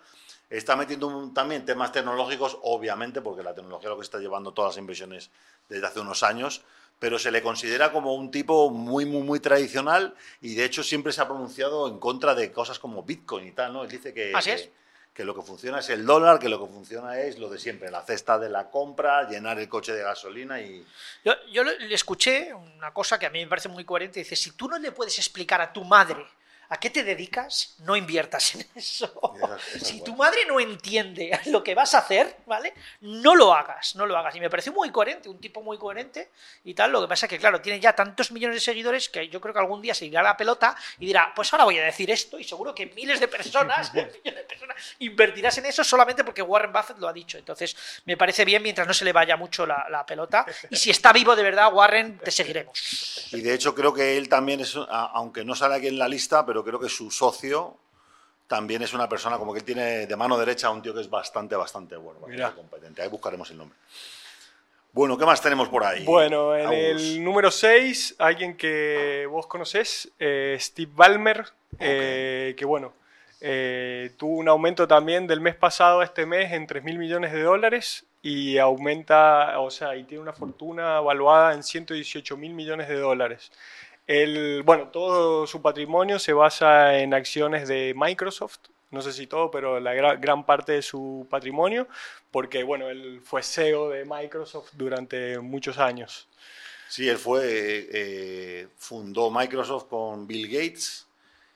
Está 0.50 0.76
metiendo 0.76 1.08
un- 1.08 1.34
también 1.34 1.66
temas 1.66 1.92
tecnológicos, 1.92 2.58
obviamente, 2.62 3.22
porque 3.22 3.42
la 3.44 3.54
tecnología 3.56 3.88
es 3.88 3.92
lo 3.92 3.98
que 3.98 4.04
está 4.04 4.20
llevando 4.20 4.52
todas 4.52 4.74
las 4.76 4.78
inversiones 4.78 5.32
desde 5.68 5.86
hace 5.88 6.00
unos 6.00 6.22
años, 6.24 6.62
pero 7.00 7.18
se 7.18 7.32
le 7.32 7.42
considera 7.42 7.92
como 7.92 8.14
un 8.14 8.30
tipo 8.30 8.70
muy, 8.70 9.06
muy, 9.06 9.22
muy 9.24 9.40
tradicional 9.40 10.16
y 10.42 10.54
de 10.56 10.66
hecho 10.66 10.84
siempre 10.84 11.14
se 11.14 11.22
ha 11.22 11.28
pronunciado 11.28 11.88
en 11.88 12.00
contra 12.00 12.36
de 12.36 12.52
cosas 12.52 12.78
como 12.78 13.02
Bitcoin 13.04 13.48
y 13.48 13.52
tal, 13.54 13.74
¿no? 13.74 13.84
Él 13.84 13.90
dice 13.90 14.14
que, 14.14 14.34
Así 14.36 14.52
es. 14.52 14.62
que 14.64 14.74
lo 15.24 15.36
que 15.36 15.42
funciona 15.42 15.80
es 15.80 15.90
el 15.90 16.06
dólar, 16.06 16.40
que 16.40 16.50
lo 16.50 16.60
que 16.60 16.72
funciona 16.72 17.20
es 17.20 17.40
lo 17.40 17.50
de 17.50 17.60
siempre, 17.60 17.92
la 17.92 18.04
cesta 18.04 18.38
de 18.40 18.50
la 18.50 18.70
compra, 18.70 19.28
llenar 19.28 19.60
el 19.60 19.70
coche 19.70 19.94
de 19.94 20.04
gasolina 20.04 20.62
y... 20.62 20.86
Yo, 21.24 21.34
yo 21.52 21.64
le 21.64 21.94
escuché 21.94 22.54
una 22.54 22.94
cosa 22.94 23.20
que 23.20 23.26
a 23.26 23.30
mí 23.30 23.40
me 23.40 23.48
parece 23.48 23.70
muy 23.70 23.86
coherente. 23.86 24.20
Dice, 24.20 24.36
si 24.36 24.52
tú 24.52 24.68
no 24.68 24.78
le 24.78 24.92
puedes 24.92 25.18
explicar 25.18 25.62
a 25.62 25.74
tu 25.74 25.84
madre 25.84 26.26
a 26.70 26.80
qué 26.80 26.92
te 26.92 27.04
dedicas, 27.04 27.76
no 27.80 27.96
inviertas 27.96 28.56
en 28.56 28.66
eso. 28.76 29.12
Si 29.82 30.04
tu 30.04 30.16
madre 30.16 30.46
no 30.48 30.60
entiende 30.60 31.38
lo 31.48 31.64
que 31.64 31.74
vas 31.74 31.96
a 31.96 32.00
hacer, 32.00 32.38
¿vale? 32.46 32.74
No 33.02 33.36
lo 33.36 33.54
hagas, 33.54 33.96
no 33.96 34.06
lo 34.06 34.16
hagas. 34.16 34.36
Y 34.36 34.40
me 34.40 34.50
pareció 34.50 34.72
muy 34.72 34.92
coherente, 34.92 35.30
un 35.30 35.40
tipo 35.40 35.62
muy 35.62 35.78
coherente 35.78 36.30
y 36.64 36.76
tal. 36.76 36.92
Lo 36.92 37.02
que 37.02 37.08
pasa 37.08 37.26
es 37.26 37.30
que, 37.32 37.40
claro, 37.40 37.60
tiene 37.60 37.80
ya 37.80 37.94
tantos 37.94 38.32
millones 38.32 38.58
de 38.58 38.62
seguidores 38.62 39.10
que 39.10 39.28
yo 39.30 39.42
creo 39.42 39.54
que 39.54 39.60
algún 39.60 39.82
día 39.82 39.96
se 39.96 40.06
irá 40.06 40.20
a 40.20 40.24
la 40.24 40.38
pelota 40.38 40.76
y 41.00 41.08
dirá, 41.08 41.34
pues 41.36 41.52
ahora 41.54 41.66
voy 41.66 41.80
a 41.80 41.84
decir 41.84 42.12
esto 42.12 42.40
y 42.40 42.44
seguro 42.44 42.76
que 42.76 42.86
miles 42.88 43.20
de 43.20 43.28
personas, 43.28 43.92
millones 43.94 44.24
de 44.24 44.44
personas 44.44 44.96
invertirás 45.00 45.58
en 45.58 45.66
eso 45.66 45.84
solamente 45.84 46.24
porque 46.24 46.44
Warren 46.44 46.72
Buffett 46.72 47.00
lo 47.00 47.08
ha 47.08 47.14
dicho. 47.14 47.40
Entonces, 47.40 47.76
me 48.06 48.16
parece 48.16 48.46
bien 48.46 48.62
mientras 48.62 48.88
no 48.88 48.94
se 48.94 49.06
le 49.06 49.12
vaya 49.12 49.36
mucho 49.38 49.66
la, 49.66 49.88
la 49.90 50.06
pelota. 50.06 50.46
Y 50.70 50.76
si 50.76 50.92
está 50.92 51.12
vivo 51.14 51.36
de 51.36 51.42
verdad, 51.42 51.74
Warren, 51.74 52.20
te 52.20 52.30
seguiremos. 52.30 53.28
Y 53.32 53.42
de 53.42 53.56
hecho 53.56 53.74
creo 53.74 53.92
que 53.92 54.18
él 54.18 54.30
también 54.30 54.60
es, 54.60 54.76
aunque 54.90 55.44
no 55.44 55.56
sale 55.56 55.76
aquí 55.76 55.88
en 55.88 55.98
la 55.98 56.08
lista, 56.08 56.46
pero 56.46 56.59
creo 56.64 56.80
que 56.80 56.90
su 56.90 57.12
socio 57.12 57.78
también 58.48 58.82
es 58.82 58.94
una 58.94 59.08
persona 59.08 59.38
como 59.38 59.54
que 59.54 59.60
él 59.60 59.66
tiene 59.66 60.08
de 60.08 60.16
mano 60.16 60.38
derecha 60.38 60.68
a 60.68 60.72
un 60.72 60.82
tío 60.82 60.94
que 60.94 61.02
es 61.02 61.10
bastante, 61.10 61.56
bastante 61.56 61.96
bueno, 61.96 62.20
bastante 62.20 62.36
Mira. 62.36 62.52
competente. 62.52 63.02
Ahí 63.02 63.10
buscaremos 63.10 63.50
el 63.52 63.58
nombre. 63.58 63.78
Bueno, 64.92 65.18
¿qué 65.18 65.26
más 65.26 65.40
tenemos 65.40 65.70
por 65.70 65.84
ahí? 65.84 66.04
Bueno, 66.04 66.56
en 66.56 66.74
el 66.74 67.24
número 67.24 67.52
6, 67.52 68.16
alguien 68.18 68.58
que 68.58 69.28
vos 69.30 69.46
conocés, 69.46 70.12
eh, 70.18 70.58
Steve 70.60 70.92
Ballmer, 70.96 71.46
eh, 71.78 72.56
que 72.58 72.66
bueno, 72.66 72.94
eh, 73.40 74.12
tuvo 74.18 74.38
un 74.38 74.50
aumento 74.50 74.88
también 74.88 75.28
del 75.28 75.42
mes 75.42 75.56
pasado 75.56 76.00
a 76.00 76.06
este 76.06 76.26
mes 76.26 76.52
en 76.52 76.66
3 76.66 76.84
mil 76.84 76.98
millones 76.98 77.32
de 77.32 77.44
dólares 77.44 78.06
y 78.24 78.58
aumenta, 78.58 79.60
o 79.60 79.70
sea, 79.70 79.96
y 79.96 80.04
tiene 80.04 80.24
una 80.24 80.34
fortuna 80.34 80.98
evaluada 80.98 81.54
en 81.54 81.62
118 81.62 82.36
mil 82.36 82.54
millones 82.54 82.90
de 82.90 82.98
dólares. 82.98 83.52
El, 84.10 84.64
bueno, 84.64 84.88
todo 84.90 85.46
su 85.48 85.62
patrimonio 85.62 86.20
se 86.20 86.34
basa 86.34 86.98
en 87.00 87.14
acciones 87.14 87.68
de 87.68 87.94
Microsoft, 87.96 88.58
no 88.92 89.02
sé 89.02 89.14
si 89.14 89.28
todo, 89.28 89.52
pero 89.52 89.80
la 89.80 89.94
gra- 89.96 90.20
gran 90.20 90.46
parte 90.46 90.72
de 90.74 90.82
su 90.82 91.28
patrimonio, 91.30 91.88
porque 92.32 92.64
bueno, 92.64 92.90
él 92.90 93.22
fue 93.24 93.44
CEO 93.44 93.90
de 93.90 94.06
Microsoft 94.06 94.72
durante 94.74 95.40
muchos 95.40 95.78
años. 95.78 96.28
Sí, 96.88 97.08
él 97.08 97.18
fue, 97.18 97.88
eh, 97.92 98.68
fundó 98.78 99.30
Microsoft 99.30 99.86
con 99.90 100.26
Bill 100.28 100.48
Gates 100.48 101.08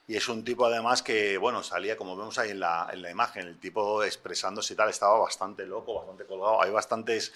y 0.08 0.16
es 0.16 0.28
un 0.30 0.44
tipo 0.44 0.66
además 0.66 1.02
que, 1.02 1.38
bueno, 1.38 1.64
salía, 1.64 1.98
como 1.98 2.16
vemos 2.18 2.38
ahí 2.38 2.52
en 2.52 2.60
la, 2.60 2.90
en 2.94 3.02
la 3.02 3.10
imagen, 3.12 3.48
el 3.48 3.60
tipo 3.60 4.04
expresándose 4.04 4.74
y 4.74 4.78
tal, 4.78 4.90
estaba 4.90 5.20
bastante 5.20 5.66
loco, 5.66 5.96
bastante 5.96 6.26
colgado. 6.26 6.62
Hay 6.62 6.72
bastantes, 6.72 7.32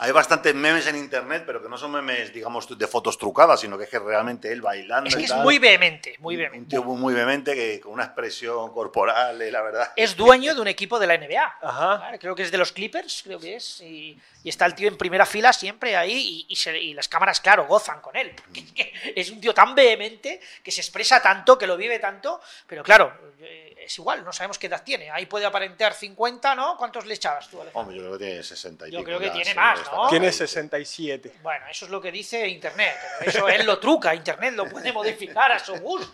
hay 0.00 0.12
bastantes 0.12 0.54
memes 0.54 0.86
en 0.86 0.96
internet, 0.96 1.44
pero 1.46 1.62
que 1.62 1.68
no 1.68 1.76
son 1.78 1.92
memes, 1.92 2.32
digamos, 2.32 2.66
de 2.76 2.86
fotos 2.86 3.18
trucadas, 3.18 3.60
sino 3.60 3.76
que 3.78 3.84
es 3.84 3.90
que 3.90 3.98
realmente 3.98 4.50
él 4.50 4.62
bailando 4.62 5.08
Es 5.08 5.14
que 5.14 5.22
y 5.22 5.24
es 5.24 5.30
tal. 5.30 5.42
muy 5.42 5.58
vehemente, 5.58 6.16
muy 6.18 6.34
Un 6.34 6.38
vehemente. 6.40 6.70
tío 6.70 6.82
muy, 6.82 7.12
vehemente, 7.14 7.54
que, 7.54 7.78
con 7.80 7.92
una 7.92 8.04
expresión 8.04 8.72
corporal, 8.72 9.40
eh, 9.42 9.50
la 9.52 9.62
verdad. 9.62 9.92
Es 9.96 10.16
dueño 10.16 10.54
de 10.54 10.60
un 10.60 10.68
equipo 10.68 10.98
de 10.98 11.06
la 11.06 11.16
NBA. 11.18 11.58
Ajá. 11.62 11.96
Vale, 11.98 12.18
Creo 12.18 12.34
que 12.34 12.42
es 12.42 12.50
de 12.50 12.58
los 12.58 12.72
Clippers, 12.72 13.22
creo 13.22 13.38
que 13.38 13.56
es. 13.56 13.80
Y, 13.82 14.18
y 14.42 14.48
está 14.48 14.64
el 14.66 14.74
tío 14.74 14.88
en 14.88 14.96
primera 14.96 15.26
fila 15.26 15.52
siempre 15.52 15.94
ahí 15.96 16.46
y, 16.48 16.52
y 16.52 16.56
se- 16.56 16.78
y 16.80 16.94
las 16.94 17.08
cámaras, 17.08 17.40
claro, 17.40 17.66
gozan 17.66 18.00
con 18.00 18.16
él. 18.16 18.34
porque 18.34 18.92
es, 19.14 19.30
un 19.30 19.40
tío 19.40 19.52
tan 19.52 19.74
vehemente 19.74 20.40
que 20.62 20.70
se 20.70 20.80
expresa 20.80 21.20
tanto, 21.20 21.58
que 21.58 21.66
lo 21.66 21.76
vive 21.76 21.98
tanto. 21.98 22.40
Pero 22.66 22.82
claro, 22.82 23.12
eh, 23.40 23.74
es 23.84 23.98
igual, 23.98 24.24
no 24.24 24.32
sabemos 24.32 24.58
qué 24.58 24.66
edad 24.68 24.82
tiene. 24.82 25.10
Ahí 25.10 25.26
puede 25.26 25.44
aparentar 25.46 25.92
50, 25.94 26.54
¿no? 26.54 26.76
¿Cuántos 26.76 27.04
le 27.06 27.14
echabas 27.14 27.48
tú, 27.48 27.60
Alejandro? 27.60 27.80
Hombre, 27.80 27.96
yo 27.96 28.02
creo 28.02 28.18
que 28.18 28.24
tiene 28.24 28.42
60 28.42 28.88
y 28.88 28.90
Yo 28.92 28.98
pico 28.98 29.06
creo 29.06 29.18
que 29.18 29.26
ya, 29.26 29.32
tiene 29.32 29.54
más, 29.54 29.80
¿no? 29.92 30.08
Tiene 30.08 30.30
67. 30.32 31.34
Bueno, 31.42 31.64
eso 31.70 31.84
es 31.86 31.90
lo 31.90 32.00
que 32.00 32.10
dice 32.12 32.46
Internet. 32.48 32.94
Pero 33.18 33.30
eso 33.30 33.48
él 33.48 33.66
lo 33.66 33.78
truca, 33.78 34.14
Internet 34.14 34.54
lo 34.54 34.68
puede 34.68 34.92
modificar 34.92 35.52
a 35.52 35.58
su 35.58 35.74
gusto. 35.76 36.12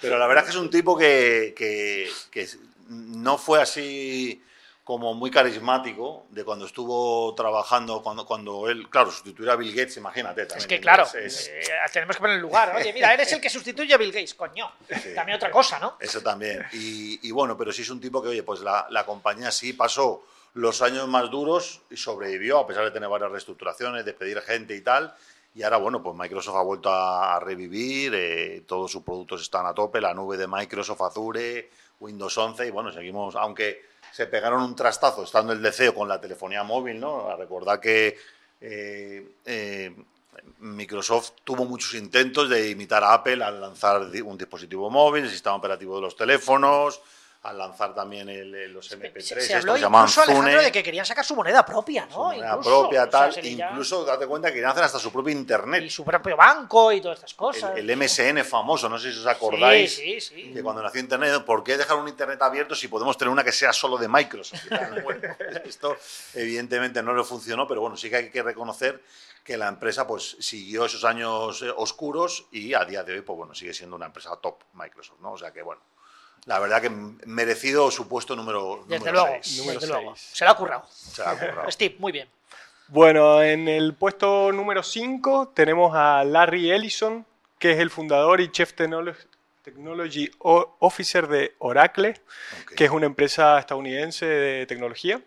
Pero 0.00 0.18
la 0.18 0.26
verdad 0.26 0.44
es 0.44 0.50
que 0.50 0.56
es 0.56 0.62
un 0.62 0.70
tipo 0.70 0.96
que, 0.98 1.54
que- 1.56 2.10
que 2.30 2.48
no 2.88 3.38
fue 3.38 3.62
así 3.62 4.42
como 4.84 5.14
muy 5.14 5.30
carismático 5.30 6.26
de 6.30 6.44
cuando 6.44 6.66
estuvo 6.66 7.32
trabajando, 7.36 8.02
cuando, 8.02 8.26
cuando 8.26 8.68
él, 8.68 8.88
claro, 8.90 9.12
sustituir 9.12 9.48
a 9.50 9.54
Bill 9.56 9.70
Gates, 9.72 9.96
imagínate. 9.96 10.44
También, 10.46 10.58
Es 10.58 10.66
que 10.66 10.80
claro, 10.80 11.04
Es- 11.04 11.48
eh, 11.48 11.62
tenemos 11.92 12.16
que 12.16 12.20
poner 12.20 12.36
el 12.36 12.42
lugar. 12.42 12.74
Oye, 12.76 12.92
mira, 12.92 13.14
eres 13.14 13.32
el 13.32 13.40
que 13.40 13.48
sustituye 13.48 13.94
a 13.94 13.96
Bill 13.96 14.10
Gates, 14.10 14.34
coño. 14.34 14.72
También 15.14 15.36
otra 15.36 15.50
cosa, 15.52 15.78
¿no? 15.78 15.96
Eso 16.00 16.20
también. 16.20 16.66
Y, 16.72 17.26
y 17.28 17.30
bueno, 17.30 17.56
pero 17.56 17.70
sí 17.72 17.82
es 17.82 17.90
un 17.90 18.00
tipo 18.00 18.20
que, 18.20 18.30
oye, 18.30 18.42
pues 18.42 18.60
la, 18.60 18.86
la 18.90 19.06
compañía 19.06 19.52
sí 19.52 19.72
pasó 19.72 20.24
los 20.54 20.82
años 20.82 21.06
más 21.06 21.30
duros 21.30 21.82
y 21.88 21.96
sobrevivió, 21.96 22.58
a 22.58 22.66
pesar 22.66 22.84
de 22.84 22.90
tener 22.90 23.08
varias 23.08 23.30
reestructuraciones, 23.30 24.04
despedir 24.04 24.40
gente 24.40 24.74
y 24.74 24.80
tal. 24.80 25.14
Y 25.54 25.62
ahora, 25.62 25.76
bueno, 25.76 26.02
pues 26.02 26.16
Microsoft 26.16 26.56
ha 26.56 26.62
vuelto 26.62 26.90
a, 26.90 27.36
a 27.36 27.40
revivir, 27.40 28.12
eh, 28.16 28.64
todos 28.66 28.90
sus 28.90 29.02
productos 29.02 29.42
están 29.42 29.64
a 29.66 29.74
tope, 29.74 30.00
la 30.00 30.12
nube 30.12 30.36
de 30.36 30.48
Microsoft 30.48 31.02
Azure, 31.02 31.70
Windows 32.00 32.36
11, 32.36 32.66
y 32.66 32.70
bueno, 32.70 32.90
seguimos, 32.90 33.36
aunque 33.36 33.91
se 34.12 34.26
pegaron 34.26 34.62
un 34.62 34.76
trastazo 34.76 35.24
estando 35.24 35.52
el 35.52 35.62
DCO 35.62 35.94
con 35.94 36.08
la 36.08 36.20
telefonía 36.20 36.62
móvil, 36.62 37.00
¿no? 37.00 37.28
A 37.28 37.36
recordar 37.36 37.80
que 37.80 38.18
eh, 38.60 39.36
eh, 39.44 39.96
Microsoft 40.58 41.32
tuvo 41.44 41.64
muchos 41.64 41.94
intentos 41.94 42.48
de 42.48 42.70
imitar 42.70 43.02
a 43.02 43.14
Apple 43.14 43.42
al 43.42 43.60
lanzar 43.60 44.02
un 44.02 44.38
dispositivo 44.38 44.90
móvil, 44.90 45.24
el 45.24 45.30
sistema 45.30 45.56
operativo 45.56 45.96
de 45.96 46.02
los 46.02 46.14
teléfonos, 46.14 47.00
al 47.42 47.58
lanzar 47.58 47.92
también 47.92 48.28
el- 48.28 48.72
los 48.72 48.90
MP3, 48.92 49.20
Se, 49.20 49.34
se 49.34 49.40
estos 49.40 49.56
habló 49.56 49.76
llaman 49.76 50.02
incluso, 50.02 50.22
Alejandro, 50.22 50.50
Zune, 50.52 50.62
de 50.64 50.70
que 50.72 50.82
querían 50.82 51.04
sacar 51.04 51.24
su 51.24 51.34
moneda 51.34 51.64
propia, 51.66 52.06
¿no? 52.06 52.12
su 52.12 52.18
moneda 52.22 52.50
Incluso, 52.56 52.80
propia, 52.82 53.00
o 53.02 53.10
sea, 53.10 53.10
tal, 53.10 53.46
incluso 53.46 54.04
date 54.04 54.26
cuenta 54.28 54.48
que 54.48 54.54
querían 54.54 54.70
hacer 54.70 54.84
hasta 54.84 54.98
su 55.00 55.10
propio 55.12 55.32
internet. 55.32 55.82
Y 55.82 55.90
su 55.90 56.04
propio 56.04 56.36
banco 56.36 56.92
y 56.92 57.00
todas 57.00 57.18
estas 57.18 57.34
cosas. 57.34 57.76
El, 57.76 57.90
el 57.90 57.96
MSN 57.96 58.44
famoso, 58.44 58.88
no 58.88 58.96
sé 58.98 59.12
si 59.12 59.18
os 59.18 59.26
acordáis. 59.26 59.92
Sí, 59.92 60.20
sí, 60.20 60.42
sí. 60.44 60.52
Que 60.54 60.62
cuando 60.62 60.82
nació 60.82 61.00
Internet, 61.00 61.44
¿por 61.44 61.64
qué 61.64 61.76
dejar 61.76 61.96
un 61.96 62.06
Internet 62.06 62.40
abierto 62.42 62.76
si 62.76 62.86
podemos 62.86 63.18
tener 63.18 63.32
una 63.32 63.42
que 63.42 63.50
sea 63.52 63.72
solo 63.72 63.98
de 63.98 64.06
Microsoft? 64.08 64.60
Bueno, 65.02 65.20
esto 65.64 65.96
evidentemente 66.34 67.02
no 67.02 67.14
le 67.14 67.24
funcionó, 67.24 67.66
pero 67.66 67.80
bueno, 67.80 67.96
sí 67.96 68.08
que 68.08 68.16
hay 68.16 68.30
que 68.30 68.42
reconocer 68.42 69.02
que 69.44 69.56
la 69.56 69.66
empresa 69.68 70.06
pues 70.06 70.36
siguió 70.38 70.84
esos 70.84 71.04
años 71.04 71.60
eh, 71.62 71.72
oscuros 71.76 72.46
y 72.52 72.74
a 72.74 72.84
día 72.84 73.02
de 73.02 73.14
hoy 73.14 73.20
pues 73.22 73.36
bueno, 73.36 73.54
sigue 73.54 73.74
siendo 73.74 73.96
una 73.96 74.06
empresa 74.06 74.36
top 74.36 74.62
Microsoft, 74.74 75.18
¿no? 75.20 75.32
O 75.32 75.38
sea 75.38 75.52
que 75.52 75.62
bueno, 75.62 75.80
la 76.46 76.58
verdad 76.58 76.82
que 76.82 76.90
merecido 76.90 77.90
su 77.90 78.08
puesto 78.08 78.34
número 78.36 78.84
Desde 78.88 78.98
número 78.98 79.12
luego, 79.26 79.38
seis. 79.42 79.58
Número 79.58 79.80
desde 79.80 79.92
luego. 79.94 80.16
seis. 80.16 80.30
Se 80.32 80.44
lo 80.44 80.50
ha 80.50 80.56
currado. 80.56 80.86
Se 80.90 81.22
la 81.22 81.30
ha 81.30 81.38
currado. 81.38 81.70
Steve, 81.70 81.96
muy 81.98 82.12
bien. 82.12 82.28
Bueno, 82.88 83.42
en 83.42 83.68
el 83.68 83.94
puesto 83.94 84.52
número 84.52 84.82
5 84.82 85.52
tenemos 85.54 85.92
a 85.94 86.24
Larry 86.24 86.70
Ellison, 86.72 87.24
que 87.58 87.72
es 87.72 87.78
el 87.78 87.88
fundador 87.90 88.40
y 88.42 88.50
Chief 88.50 88.74
Technolo- 88.74 89.16
Technology 89.62 90.30
Officer 90.40 91.26
de 91.28 91.54
Oracle, 91.60 92.20
que 92.76 92.84
es 92.84 92.90
una 92.90 93.06
empresa 93.06 93.58
estadounidense 93.58 94.26
de 94.26 94.66
tecnología. 94.66 95.22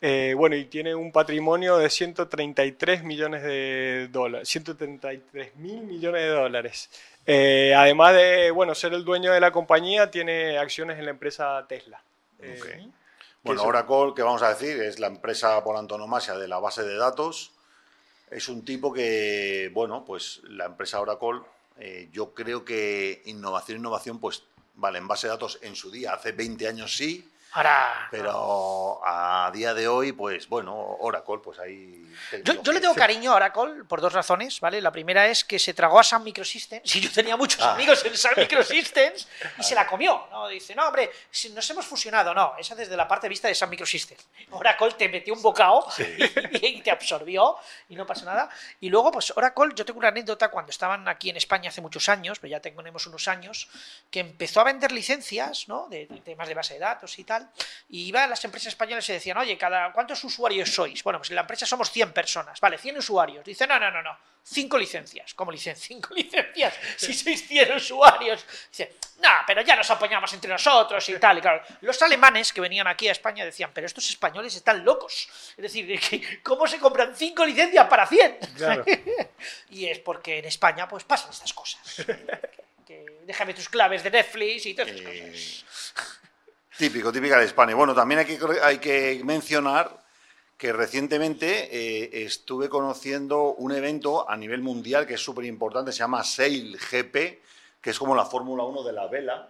Eh, 0.00 0.34
bueno, 0.36 0.54
y 0.54 0.66
tiene 0.66 0.94
un 0.94 1.10
patrimonio 1.10 1.76
de 1.76 1.90
133 1.90 3.02
millones 3.02 3.42
de 3.42 4.08
dólares, 4.12 4.48
133 4.48 5.56
mil 5.56 5.82
millones 5.82 6.22
de 6.22 6.28
dólares. 6.28 6.90
Eh, 7.26 7.74
además 7.76 8.14
de, 8.14 8.52
bueno, 8.52 8.74
ser 8.76 8.94
el 8.94 9.04
dueño 9.04 9.32
de 9.32 9.40
la 9.40 9.50
compañía, 9.50 10.10
tiene 10.10 10.56
acciones 10.56 10.98
en 10.98 11.04
la 11.06 11.10
empresa 11.10 11.66
Tesla. 11.68 12.00
Eh. 12.38 12.88
Bueno, 13.42 13.62
Oracle, 13.64 14.12
que 14.14 14.22
vamos 14.22 14.42
a 14.42 14.50
decir, 14.50 14.80
es 14.80 15.00
la 15.00 15.08
empresa 15.08 15.62
por 15.64 15.76
antonomasia 15.76 16.34
de 16.36 16.46
la 16.46 16.58
base 16.58 16.84
de 16.84 16.96
datos. 16.96 17.52
Es 18.30 18.48
un 18.48 18.64
tipo 18.64 18.92
que, 18.92 19.70
bueno, 19.72 20.04
pues 20.04 20.42
la 20.44 20.66
empresa 20.66 21.00
Oracle, 21.00 21.40
yo 22.12 22.34
creo 22.34 22.64
que 22.64 23.22
innovación, 23.24 23.78
innovación, 23.78 24.20
pues, 24.20 24.44
vale, 24.74 24.98
en 24.98 25.08
base 25.08 25.26
de 25.26 25.32
datos 25.32 25.58
en 25.62 25.74
su 25.74 25.90
día, 25.90 26.12
hace 26.12 26.32
20 26.32 26.68
años 26.68 26.96
sí, 26.96 27.28
Ahora. 27.58 28.08
pero 28.10 29.00
a 29.04 29.50
día 29.52 29.74
de 29.74 29.88
hoy, 29.88 30.12
pues, 30.12 30.48
bueno, 30.48 30.74
Oracle, 31.00 31.38
pues 31.42 31.58
ahí... 31.58 32.04
Yo, 32.44 32.62
yo 32.62 32.72
le 32.72 32.80
tengo 32.80 32.94
cariño 32.94 33.32
a 33.32 33.36
Oracle 33.36 33.84
por 33.88 34.00
dos 34.00 34.12
razones, 34.12 34.60
¿vale? 34.60 34.80
La 34.80 34.90
primera 34.90 35.28
es 35.28 35.44
que 35.44 35.58
se 35.58 35.72
tragó 35.72 36.00
a 36.00 36.02
Sun 36.02 36.24
Microsystems, 36.24 36.96
y 36.96 37.00
yo 37.00 37.10
tenía 37.12 37.36
muchos 37.36 37.60
Ah. 37.62 37.74
amigos 37.74 38.04
en 38.04 38.16
Sun 38.16 38.32
Microsystems, 38.36 39.28
y 39.58 39.62
se 39.62 39.74
la 39.74 39.86
comió, 39.86 40.26
¿no? 40.30 40.48
Dice, 40.48 40.74
no, 40.74 40.86
hombre, 40.88 41.10
si 41.30 41.50
nos 41.50 41.68
hemos 41.70 41.86
fusionado, 41.86 42.34
no, 42.34 42.54
esa 42.58 42.74
desde 42.74 42.96
la 42.96 43.06
parte 43.06 43.26
de 43.26 43.30
vista 43.30 43.48
de 43.48 43.54
Sun 43.54 43.70
Microsystems. 43.70 44.26
Oracle 44.50 44.92
te 44.92 45.08
metió 45.08 45.32
un 45.34 45.42
bocado 45.42 45.86
y, 45.98 46.66
y 46.66 46.82
te 46.82 46.90
absorbió, 46.90 47.56
y 47.88 47.94
no 47.96 48.04
pasa 48.06 48.24
nada. 48.24 48.48
Y 48.80 48.88
luego, 48.88 49.12
pues 49.12 49.32
Oracle, 49.36 49.72
yo 49.74 49.84
tengo 49.84 49.98
una 50.00 50.08
anécdota 50.08 50.48
cuando 50.50 50.70
estaban 50.70 51.06
aquí 51.08 51.30
en 51.30 51.36
España 51.36 51.68
hace 51.70 51.80
muchos 51.80 52.08
años, 52.08 52.38
pero 52.40 52.50
ya 52.50 52.60
tenemos 52.60 53.06
unos 53.06 53.28
años, 53.28 53.68
que 54.10 54.20
empezó 54.20 54.60
a 54.60 54.64
vender 54.64 54.90
licencias, 54.92 55.68
¿no? 55.68 55.86
De, 55.88 56.06
de 56.06 56.20
temas 56.20 56.48
de 56.48 56.54
base 56.54 56.74
de 56.74 56.80
datos 56.80 57.18
y 57.18 57.24
tal, 57.24 57.47
y 57.88 58.06
iban 58.08 58.28
las 58.30 58.44
empresas 58.44 58.68
españolas 58.68 59.08
y 59.08 59.12
decían, 59.12 59.38
oye, 59.38 59.56
cada, 59.56 59.92
¿cuántos 59.92 60.22
usuarios 60.24 60.72
sois? 60.72 61.02
Bueno, 61.02 61.18
pues 61.18 61.30
en 61.30 61.36
la 61.36 61.42
empresa 61.42 61.66
somos 61.66 61.90
100 61.90 62.12
personas, 62.12 62.60
vale, 62.60 62.78
100 62.78 62.98
usuarios. 62.98 63.44
Dice, 63.44 63.66
no, 63.66 63.78
no, 63.78 63.90
no, 63.90 64.02
no, 64.02 64.18
5 64.42 64.78
licencias. 64.78 65.34
¿Cómo 65.34 65.50
licencias? 65.58 65.86
5 65.88 66.14
licencias, 66.14 66.74
si 66.96 67.14
sois 67.14 67.46
100 67.46 67.72
usuarios. 67.76 68.44
Dice, 68.70 68.96
no, 69.20 69.30
pero 69.46 69.62
ya 69.62 69.74
nos 69.74 69.90
apoyamos 69.90 70.32
entre 70.32 70.50
nosotros 70.50 71.08
y 71.08 71.18
tal. 71.18 71.38
Y 71.38 71.40
claro, 71.40 71.62
los 71.80 72.00
alemanes 72.02 72.52
que 72.52 72.60
venían 72.60 72.86
aquí 72.86 73.08
a 73.08 73.12
España 73.12 73.44
decían, 73.44 73.70
pero 73.74 73.86
estos 73.86 74.08
españoles 74.08 74.54
están 74.54 74.84
locos. 74.84 75.28
Es 75.56 75.62
decir, 75.62 75.86
de 75.86 75.98
que, 75.98 76.42
¿cómo 76.42 76.66
se 76.66 76.78
compran 76.78 77.16
5 77.16 77.46
licencias 77.46 77.86
para 77.88 78.06
100? 78.06 78.38
Claro. 78.56 78.84
y 79.70 79.86
es 79.86 79.98
porque 79.98 80.38
en 80.38 80.44
España 80.44 80.86
pues 80.88 81.04
pasan 81.04 81.30
estas 81.30 81.52
cosas. 81.52 81.80
Que 82.86 83.04
déjame 83.24 83.52
tus 83.54 83.68
claves 83.68 84.02
de 84.02 84.10
Netflix 84.10 84.66
y 84.66 84.74
todas 84.74 84.92
estas 84.92 85.12
Eh, 85.12 85.30
cosas. 85.30 86.17
Típico, 86.78 87.10
típica 87.10 87.36
de 87.38 87.44
España. 87.44 87.74
Bueno, 87.74 87.92
también 87.92 88.20
hay 88.20 88.26
que, 88.26 88.38
hay 88.62 88.78
que 88.78 89.20
mencionar 89.24 89.90
que 90.56 90.72
recientemente 90.72 91.68
eh, 91.72 92.24
estuve 92.24 92.68
conociendo 92.68 93.54
un 93.54 93.72
evento 93.72 94.30
a 94.30 94.36
nivel 94.36 94.62
mundial 94.62 95.04
que 95.04 95.14
es 95.14 95.20
súper 95.20 95.44
importante, 95.46 95.90
se 95.90 95.98
llama 95.98 96.22
Sail 96.22 96.78
GP, 96.78 97.42
que 97.80 97.90
es 97.90 97.98
como 97.98 98.14
la 98.14 98.24
Fórmula 98.24 98.62
1 98.62 98.84
de 98.84 98.92
la 98.92 99.08
vela. 99.08 99.48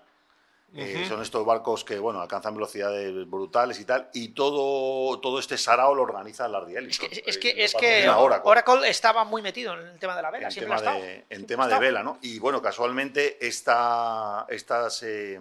Eh, 0.74 1.06
son 1.08 1.22
estos 1.22 1.46
barcos 1.46 1.82
que 1.82 1.98
bueno 1.98 2.20
alcanzan 2.20 2.52
velocidades 2.54 3.26
brutales 3.28 3.80
y 3.80 3.86
tal, 3.86 4.10
y 4.12 4.28
todo, 4.28 5.18
todo 5.18 5.38
este 5.38 5.56
sarao 5.56 5.94
lo 5.94 6.02
organiza 6.02 6.46
la 6.46 6.58
Ardiel. 6.58 6.90
Es 6.90 6.98
que, 6.98 7.22
es 7.26 7.38
que, 7.38 7.64
es 7.64 7.74
que 7.74 8.06
Oracle. 8.06 8.50
Oracle 8.50 8.88
estaba 8.88 9.24
muy 9.24 9.40
metido 9.40 9.72
en 9.72 9.86
el 9.86 9.98
tema 9.98 10.14
de 10.14 10.22
la 10.22 10.30
vela, 10.30 10.46
en 10.48 10.52
siempre 10.52 10.76
tema, 10.76 10.90
ha 10.90 10.94
de, 10.94 11.14
en 11.14 11.24
Siempre 11.26 11.46
tema 11.46 11.64
ha 11.64 11.68
de 11.68 11.78
vela, 11.78 12.02
¿no? 12.02 12.18
Y 12.20 12.38
bueno, 12.38 12.60
casualmente 12.60 13.38
esta, 13.46 14.44
estas 14.50 15.02
eh, 15.04 15.40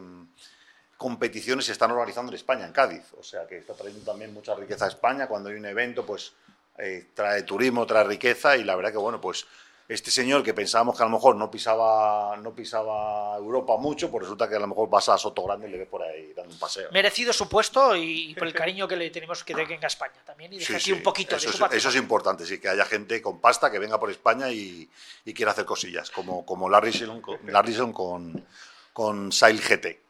competiciones 0.97 1.65
se 1.65 1.71
están 1.71 1.91
organizando 1.91 2.31
en 2.31 2.35
España, 2.35 2.65
en 2.65 2.71
Cádiz. 2.71 3.03
O 3.19 3.23
sea 3.23 3.47
que 3.47 3.57
está 3.57 3.73
trayendo 3.73 4.03
también 4.03 4.33
mucha 4.33 4.55
riqueza 4.55 4.85
a 4.85 4.89
España. 4.89 5.27
Cuando 5.27 5.49
hay 5.49 5.55
un 5.55 5.65
evento, 5.65 6.05
pues 6.05 6.33
eh, 6.77 7.09
trae 7.13 7.43
turismo, 7.43 7.85
trae 7.85 8.03
riqueza 8.03 8.57
y 8.57 8.63
la 8.63 8.75
verdad 8.75 8.91
que, 8.91 8.97
bueno, 8.97 9.21
pues 9.21 9.45
este 9.87 10.11
señor 10.11 10.43
que 10.43 10.53
pensábamos 10.53 10.97
que 10.97 11.03
a 11.03 11.05
lo 11.05 11.13
mejor 11.13 11.37
no 11.37 11.49
pisaba, 11.49 12.35
no 12.37 12.53
pisaba 12.53 13.37
Europa 13.37 13.77
mucho, 13.77 14.11
pues 14.11 14.23
resulta 14.23 14.49
que 14.49 14.55
a 14.55 14.59
lo 14.59 14.67
mejor 14.67 14.89
vas 14.89 15.07
a 15.07 15.17
Soto 15.17 15.43
Grande 15.43 15.69
y 15.69 15.71
le 15.71 15.77
ves 15.77 15.87
por 15.87 16.03
ahí 16.03 16.33
dando 16.35 16.51
un 16.51 16.59
paseo. 16.59 16.89
Merecido 16.91 17.31
su 17.31 17.47
puesto 17.47 17.95
y 17.95 18.35
por 18.35 18.47
el 18.47 18.53
cariño 18.53 18.85
que 18.85 18.97
le 18.97 19.09
tenemos 19.11 19.45
que 19.45 19.55
tenga 19.55 19.85
a 19.85 19.87
España 19.87 20.21
también. 20.25 20.51
Y 20.51 20.57
deja 20.57 20.67
Sí, 20.67 20.75
aquí 20.75 20.83
sí, 20.83 20.91
un 20.91 21.03
poquito 21.03 21.37
eso, 21.37 21.67
de 21.69 21.77
es, 21.77 21.85
eso 21.85 21.97
importante, 21.97 22.45
sí, 22.45 22.59
que 22.59 22.67
haya 22.67 22.83
gente 22.83 23.21
con 23.21 23.39
pasta 23.39 23.71
que 23.71 23.79
venga 23.79 23.97
por 23.97 24.11
España 24.11 24.51
y, 24.51 24.89
y 25.23 25.33
quiera 25.33 25.51
hacer 25.51 25.63
cosillas, 25.63 26.11
como, 26.11 26.45
como 26.45 26.69
Larry 26.69 26.91
Sillon 26.91 27.21
con, 27.21 27.39
Larrison 27.45 27.93
con, 27.93 28.45
con 28.91 29.31
Sail 29.31 29.61
GT. 29.61 30.01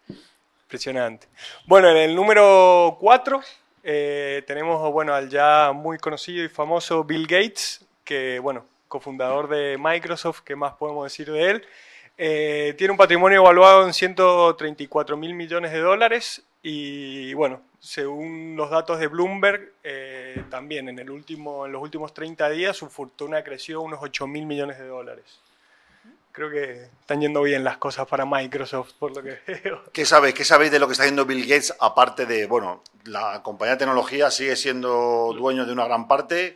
Impresionante. 0.67 1.27
Bueno, 1.65 1.89
en 1.89 1.97
el 1.97 2.15
número 2.15 2.97
4 2.99 3.41
tenemos 3.81 4.91
bueno, 4.91 5.13
al 5.13 5.29
ya 5.29 5.71
muy 5.73 5.97
conocido 5.97 6.43
y 6.43 6.49
famoso 6.49 7.05
Bill 7.05 7.25
Gates, 7.25 7.85
que 8.03 8.39
bueno, 8.39 8.65
cofundador 8.87 9.47
de 9.47 9.77
Microsoft, 9.79 10.41
¿qué 10.43 10.55
más 10.55 10.73
podemos 10.73 11.05
decir 11.05 11.31
de 11.31 11.51
él? 11.51 11.65
Eh, 12.17 12.73
tiene 12.77 12.91
un 12.91 12.97
patrimonio 12.97 13.39
evaluado 13.39 13.85
en 13.85 13.93
134 13.93 15.15
mil 15.17 15.35
millones 15.35 15.71
de 15.71 15.79
dólares 15.79 16.41
y 16.63 17.33
bueno, 17.35 17.61
según 17.79 18.55
los 18.57 18.71
datos 18.71 18.99
de 18.99 19.07
Bloomberg, 19.07 19.71
eh, 19.83 20.43
también 20.49 20.89
en 20.89 21.05
los 21.05 21.81
últimos 21.81 22.13
30 22.13 22.49
días 22.49 22.75
su 22.75 22.89
fortuna 22.89 23.43
creció 23.43 23.81
unos 23.81 23.99
8 24.01 24.25
mil 24.27 24.45
millones 24.45 24.79
de 24.79 24.87
dólares. 24.87 25.39
Creo 26.37 26.51
que 26.51 26.83
están 27.01 27.19
yendo 27.19 27.41
bien 27.41 27.63
las 27.63 27.77
cosas 27.77 28.05
para 28.05 28.23
Microsoft, 28.23 28.91
por 28.99 29.15
lo 29.15 29.23
que 29.23 29.39
veo. 29.63 29.81
¿Qué 29.91 30.05
sabéis, 30.05 30.35
¿Qué 30.35 30.45
sabéis 30.45 30.69
de 30.69 30.77
lo 30.77 30.85
que 30.85 30.91
está 30.91 31.01
haciendo 31.01 31.25
Bill 31.25 31.41
Gates? 31.47 31.73
Aparte 31.79 32.27
de, 32.27 32.45
bueno, 32.45 32.83
la 33.05 33.41
compañía 33.41 33.71
de 33.71 33.79
tecnología 33.79 34.29
sigue 34.29 34.55
siendo 34.55 35.33
dueño 35.35 35.65
de 35.65 35.71
una 35.71 35.85
gran 35.85 36.07
parte, 36.07 36.55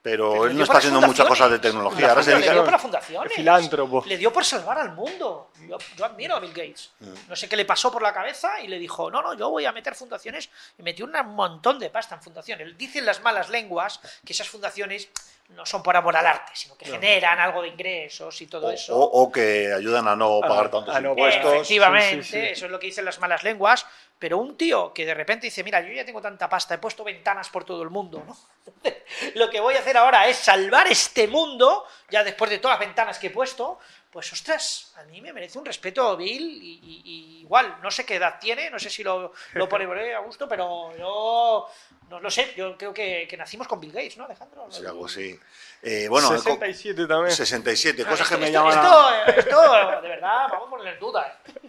pero, 0.00 0.46
él 0.46 0.56
no 0.56 0.64
está 0.64 0.78
haciendo 0.78 1.02
muchas 1.02 1.26
cosas 1.26 1.50
de 1.50 1.58
tecnología. 1.58 2.08
Ahora 2.08 2.22
se 2.22 2.30
dedica- 2.30 2.46
le 2.46 2.52
dio 2.54 2.62
por 2.64 2.72
las 2.72 2.80
fundaciones. 2.80 3.30
Es 3.32 3.36
filántropo. 3.36 4.02
Le 4.06 4.16
dio 4.16 4.32
por 4.32 4.42
salvar 4.46 4.78
al 4.78 4.92
mundo. 4.94 5.50
Yo, 5.68 5.76
yo 5.98 6.04
admiro 6.06 6.36
a 6.36 6.40
Bill 6.40 6.54
Gates. 6.54 6.92
Mm. 7.00 7.12
No 7.28 7.36
sé 7.36 7.46
qué 7.46 7.56
le 7.58 7.66
pasó 7.66 7.92
por 7.92 8.00
la 8.00 8.14
cabeza 8.14 8.62
y 8.62 8.68
le 8.68 8.78
dijo, 8.78 9.10
no, 9.10 9.20
no, 9.20 9.34
yo 9.34 9.50
voy 9.50 9.66
a 9.66 9.72
meter 9.72 9.94
fundaciones. 9.94 10.48
Y 10.78 10.82
metió 10.82 11.04
un 11.04 11.12
montón 11.34 11.78
de 11.78 11.90
pasta 11.90 12.14
en 12.14 12.22
fundaciones. 12.22 12.78
Dicen 12.78 13.04
las 13.04 13.20
malas 13.20 13.50
lenguas 13.50 14.00
que 14.24 14.32
esas 14.32 14.48
fundaciones 14.48 15.10
no 15.50 15.66
son 15.66 15.82
por 15.82 15.96
amor 15.96 16.16
al 16.16 16.26
arte, 16.26 16.52
sino 16.54 16.76
que 16.76 16.84
generan 16.86 17.38
algo 17.38 17.62
de 17.62 17.68
ingresos 17.68 18.40
y 18.40 18.46
todo 18.46 18.68
o, 18.68 18.70
eso. 18.70 18.96
o- 18.96 19.22
o 19.22 19.32
que 19.32 19.72
ayudan 19.72 20.08
a 20.08 20.16
no 20.16 20.38
A- 20.42 20.48
pagar 20.48 20.70
tantos 20.70 20.94
a 20.94 21.00
no 21.00 21.10
impuestos. 21.10 21.42
pagar. 21.42 21.56
Efectivamente, 21.56 22.24
Sí, 22.24 22.30
sí, 22.32 22.40
sí. 22.40 22.46
eso 22.52 22.66
es 22.66 22.70
lo 22.72 22.78
que 22.78 22.86
dicen 22.86 23.04
las 23.04 23.18
malas 23.18 23.42
lenguas. 23.42 23.86
Pero 24.18 24.36
un 24.36 24.56
tío 24.58 24.92
que 24.92 25.06
de 25.06 25.14
repente 25.14 25.46
dice, 25.46 25.64
mira, 25.64 25.80
yo 25.80 25.90
ya 25.92 26.04
tengo 26.04 26.20
tanta 26.20 26.46
pasta, 26.48 26.74
he 26.74 26.78
puesto 26.78 27.02
ventanas 27.04 27.48
por 27.48 27.64
todo 27.64 27.82
el 27.82 27.88
mundo, 27.88 28.22
¿no? 28.26 28.36
lo 29.34 29.48
que 29.48 29.60
voy 29.60 29.74
a 29.74 29.78
hacer 29.78 29.96
ahora 29.96 30.28
es 30.28 30.36
salvar 30.36 30.86
este 30.88 31.26
mundo, 31.26 31.86
ya 32.10 32.22
después 32.22 32.50
de 32.50 32.58
todas 32.58 32.78
las 32.78 32.86
ventanas 32.86 33.18
que 33.18 33.28
he 33.28 33.30
puesto, 33.30 33.78
pues 34.10 34.32
ostras, 34.32 34.92
a 34.96 35.04
mí 35.04 35.20
me 35.20 35.32
merece 35.32 35.58
un 35.58 35.64
respeto 35.64 36.16
Bill 36.16 36.42
y, 36.42 36.80
y- 36.82 37.02
y 37.04 37.40
igual, 37.42 37.76
no 37.82 37.90
sé 37.92 38.04
qué 38.04 38.16
edad 38.16 38.38
tiene, 38.40 38.68
no 38.68 38.78
sé 38.78 38.90
si 38.90 39.04
lo, 39.04 39.32
lo 39.52 39.68
pone 39.68 39.86
por 39.86 39.96
ahí 39.96 40.10
a 40.12 40.18
gusto, 40.18 40.48
pero 40.48 40.96
yo 40.96 41.68
no 42.08 42.18
lo 42.20 42.28
sé, 42.30 42.52
yo 42.56 42.76
creo 42.76 42.92
que, 42.92 43.26
que 43.30 43.36
nacimos 43.36 43.68
con 43.68 43.78
Bill 43.78 43.92
Gates, 43.92 44.16
¿no, 44.18 44.24
Alejandro? 44.24 44.66
Sí, 44.70 44.84
algo 44.84 45.06
así. 45.06 45.38
Eh, 45.82 46.08
bueno, 46.08 46.28
67 46.28 47.06
también. 47.06 47.30
67, 47.34 48.02
Ah, 48.04 48.08
cosas 48.10 48.28
que 48.28 48.34
esto- 48.34 48.40
me 48.40 48.46
esto- 48.48 48.58
llaman 48.70 49.24
esto, 49.26 49.40
esto, 49.40 50.00
de 50.02 50.08
verdad, 50.08 50.46
vamos 50.50 50.66
a 50.66 50.70
ponerle 50.70 50.92
en 50.94 50.98
duda. 51.00 51.40
¿eh? 51.46 51.60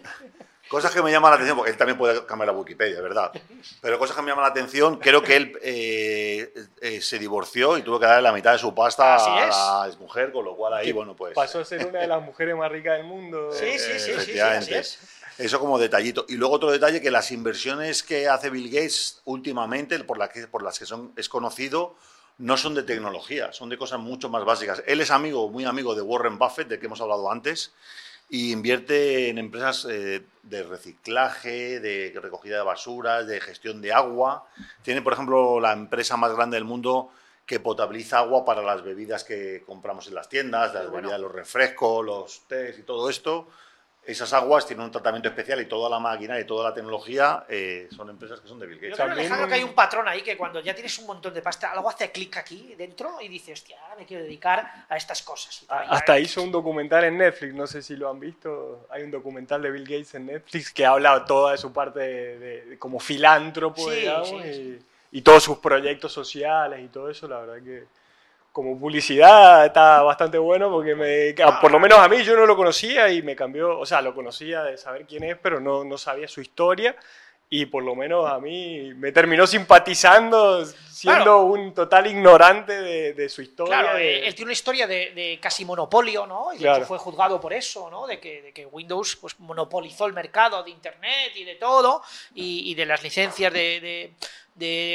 Cosas 0.72 0.90
que 0.90 1.02
me 1.02 1.10
llaman 1.10 1.32
la 1.32 1.34
atención, 1.34 1.58
porque 1.58 1.70
él 1.70 1.76
también 1.76 1.98
puede 1.98 2.24
cambiar 2.24 2.46
la 2.46 2.54
Wikipedia, 2.54 3.02
¿verdad? 3.02 3.30
Pero 3.82 3.98
cosas 3.98 4.16
que 4.16 4.22
me 4.22 4.30
llaman 4.30 4.44
la 4.44 4.48
atención, 4.52 4.96
creo 4.98 5.22
que 5.22 5.36
él 5.36 5.58
eh, 5.60 6.50
eh, 6.80 7.02
se 7.02 7.18
divorció 7.18 7.76
y 7.76 7.82
tuvo 7.82 8.00
que 8.00 8.06
darle 8.06 8.22
la 8.22 8.32
mitad 8.32 8.52
de 8.52 8.58
su 8.58 8.74
pasta 8.74 9.16
a 9.16 9.82
la 9.82 9.86
exmujer, 9.86 10.32
con 10.32 10.46
lo 10.46 10.56
cual 10.56 10.72
ahí, 10.72 10.90
bueno, 10.90 11.14
pues... 11.14 11.34
Pasó 11.34 11.60
a 11.60 11.66
ser 11.66 11.86
una 11.86 11.98
de 11.98 12.06
las 12.06 12.22
mujeres 12.22 12.56
más 12.56 12.72
ricas 12.72 12.96
del 12.96 13.04
mundo. 13.04 13.50
Sí, 13.52 13.78
sí, 13.78 13.98
sí, 13.98 14.12
sí, 14.18 14.32
sí, 14.32 14.40
así 14.40 14.72
es. 14.72 14.98
Eso 15.36 15.60
como 15.60 15.78
detallito. 15.78 16.24
Y 16.26 16.36
luego 16.36 16.54
otro 16.54 16.70
detalle, 16.70 17.02
que 17.02 17.10
las 17.10 17.30
inversiones 17.32 18.02
que 18.02 18.26
hace 18.26 18.48
Bill 18.48 18.70
Gates 18.70 19.20
últimamente, 19.26 20.02
por, 20.04 20.16
la 20.16 20.30
que, 20.30 20.46
por 20.46 20.62
las 20.62 20.78
que 20.78 20.86
son, 20.86 21.12
es 21.16 21.28
conocido, 21.28 21.96
no 22.38 22.56
son 22.56 22.74
de 22.74 22.82
tecnología, 22.82 23.52
son 23.52 23.68
de 23.68 23.76
cosas 23.76 24.00
mucho 24.00 24.30
más 24.30 24.42
básicas. 24.46 24.82
Él 24.86 25.02
es 25.02 25.10
amigo, 25.10 25.50
muy 25.50 25.66
amigo 25.66 25.94
de 25.94 26.00
Warren 26.00 26.38
Buffett, 26.38 26.68
del 26.68 26.80
que 26.80 26.86
hemos 26.86 27.02
hablado 27.02 27.30
antes, 27.30 27.72
y 28.32 28.50
invierte 28.50 29.28
en 29.28 29.36
empresas 29.36 29.86
eh, 29.90 30.22
de 30.42 30.62
reciclaje, 30.62 31.80
de 31.80 32.18
recogida 32.18 32.56
de 32.56 32.62
basuras, 32.62 33.26
de 33.26 33.42
gestión 33.42 33.82
de 33.82 33.92
agua. 33.92 34.46
Tiene, 34.80 35.02
por 35.02 35.12
ejemplo, 35.12 35.60
la 35.60 35.74
empresa 35.74 36.16
más 36.16 36.34
grande 36.34 36.56
del 36.56 36.64
mundo 36.64 37.10
que 37.44 37.60
potabiliza 37.60 38.20
agua 38.20 38.42
para 38.46 38.62
las 38.62 38.82
bebidas 38.82 39.22
que 39.22 39.62
compramos 39.66 40.08
en 40.08 40.14
las 40.14 40.30
tiendas, 40.30 40.72
las 40.72 40.84
bueno. 40.84 41.08
bebidas, 41.08 41.20
los 41.20 41.30
refrescos, 41.30 42.06
los 42.06 42.48
tés 42.48 42.78
y 42.78 42.84
todo 42.84 43.10
esto. 43.10 43.48
Esas 44.04 44.32
aguas 44.32 44.66
tienen 44.66 44.84
un 44.84 44.90
tratamiento 44.90 45.28
especial 45.28 45.60
y 45.60 45.66
toda 45.66 45.88
la 45.88 46.00
máquina 46.00 46.38
y 46.40 46.44
toda 46.44 46.68
la 46.70 46.74
tecnología 46.74 47.44
eh, 47.48 47.88
son 47.94 48.10
empresas 48.10 48.40
que 48.40 48.48
son 48.48 48.58
de 48.58 48.66
Bill 48.66 48.78
Yo 48.80 48.82
Gates. 48.82 48.96
creo, 48.96 49.06
También 49.06 49.26
Alejandro, 49.26 49.48
que 49.48 49.54
hay 49.54 49.62
un 49.62 49.74
patrón 49.74 50.08
ahí 50.08 50.22
que 50.22 50.36
cuando 50.36 50.58
ya 50.58 50.74
tienes 50.74 50.98
un 50.98 51.06
montón 51.06 51.32
de 51.32 51.40
pasta, 51.40 51.70
algo 51.70 51.88
hace 51.88 52.10
clic 52.10 52.36
aquí 52.36 52.74
dentro 52.76 53.20
y 53.20 53.28
dice, 53.28 53.52
hostia, 53.52 53.80
ahora 53.80 53.94
me 53.94 54.04
quiero 54.04 54.24
dedicar 54.24 54.86
a 54.88 54.96
estas 54.96 55.22
cosas. 55.22 55.62
Y 55.62 55.66
tal. 55.66 55.78
A- 55.86 55.90
Hasta 55.92 56.18
hizo 56.18 56.42
un 56.42 56.50
documental 56.50 57.04
en 57.04 57.16
Netflix, 57.18 57.54
no 57.54 57.64
sé 57.68 57.80
si 57.80 57.94
lo 57.94 58.10
han 58.10 58.18
visto. 58.18 58.88
Hay 58.90 59.04
un 59.04 59.12
documental 59.12 59.62
de 59.62 59.70
Bill 59.70 59.84
Gates 59.84 60.14
en 60.16 60.26
Netflix 60.26 60.72
que 60.72 60.84
habla 60.84 61.24
toda 61.24 61.52
de 61.52 61.58
su 61.58 61.72
parte 61.72 62.00
de, 62.00 62.38
de- 62.40 62.64
de 62.66 62.78
como 62.80 62.98
filántropo, 62.98 63.88
Sí, 63.88 63.96
digamos, 64.00 64.28
sí, 64.30 64.36
y, 64.36 64.52
sí. 64.78 64.86
y 65.12 65.22
todos 65.22 65.44
sus 65.44 65.58
proyectos 65.58 66.12
sociales 66.12 66.80
y 66.84 66.88
todo 66.88 67.08
eso. 67.08 67.28
La 67.28 67.38
verdad 67.38 67.62
que 67.62 67.84
como 68.52 68.78
publicidad 68.78 69.64
está 69.64 70.02
bastante 70.02 70.38
bueno 70.38 70.70
porque 70.70 70.94
me, 70.94 71.34
por 71.60 71.72
lo 71.72 71.80
menos 71.80 71.98
a 71.98 72.08
mí 72.08 72.22
yo 72.22 72.36
no 72.36 72.46
lo 72.46 72.56
conocía 72.56 73.10
y 73.10 73.22
me 73.22 73.34
cambió, 73.34 73.78
o 73.78 73.86
sea, 73.86 74.02
lo 74.02 74.14
conocía 74.14 74.62
de 74.62 74.76
saber 74.76 75.06
quién 75.06 75.24
es, 75.24 75.36
pero 75.42 75.58
no, 75.58 75.84
no 75.84 75.96
sabía 75.98 76.28
su 76.28 76.40
historia. 76.40 76.94
y 77.48 77.66
por 77.66 77.82
lo 77.82 77.94
menos 77.94 78.30
a 78.30 78.38
mí 78.38 78.92
me 78.94 79.12
terminó 79.12 79.46
simpatizando 79.46 80.64
siendo 81.02 81.42
un 81.42 81.74
total 81.74 82.06
ignorante 82.06 82.80
de, 83.12 83.28
su 83.28 83.42
historia. 83.42 83.80
Claro, 83.80 83.98
eh, 83.98 84.26
él 84.26 84.34
tiene 84.34 84.48
una 84.48 84.52
historia 84.52 84.86
de, 84.86 85.38
casi 85.42 85.64
monopolio, 85.64 86.26
¿no? 86.26 86.52
Y 86.52 86.58
de 86.58 86.70
hecho 86.70 86.84
fue 86.84 86.98
juzgado 86.98 87.40
por 87.40 87.52
eso, 87.52 87.90
¿no? 87.90 88.06
De 88.06 88.20
que, 88.20 88.52
que, 88.54 88.66
Windows 88.66 89.16
pues, 89.16 89.38
monopolizó 89.40 90.06
el 90.06 90.12
mercado 90.12 90.62
de 90.62 90.70
Internet 90.70 91.32
y 91.34 91.44
de 91.44 91.56
todo, 91.56 92.02
y, 92.34 92.74
de 92.74 92.86
las 92.86 93.02
licencias 93.02 93.52
de, 93.52 94.12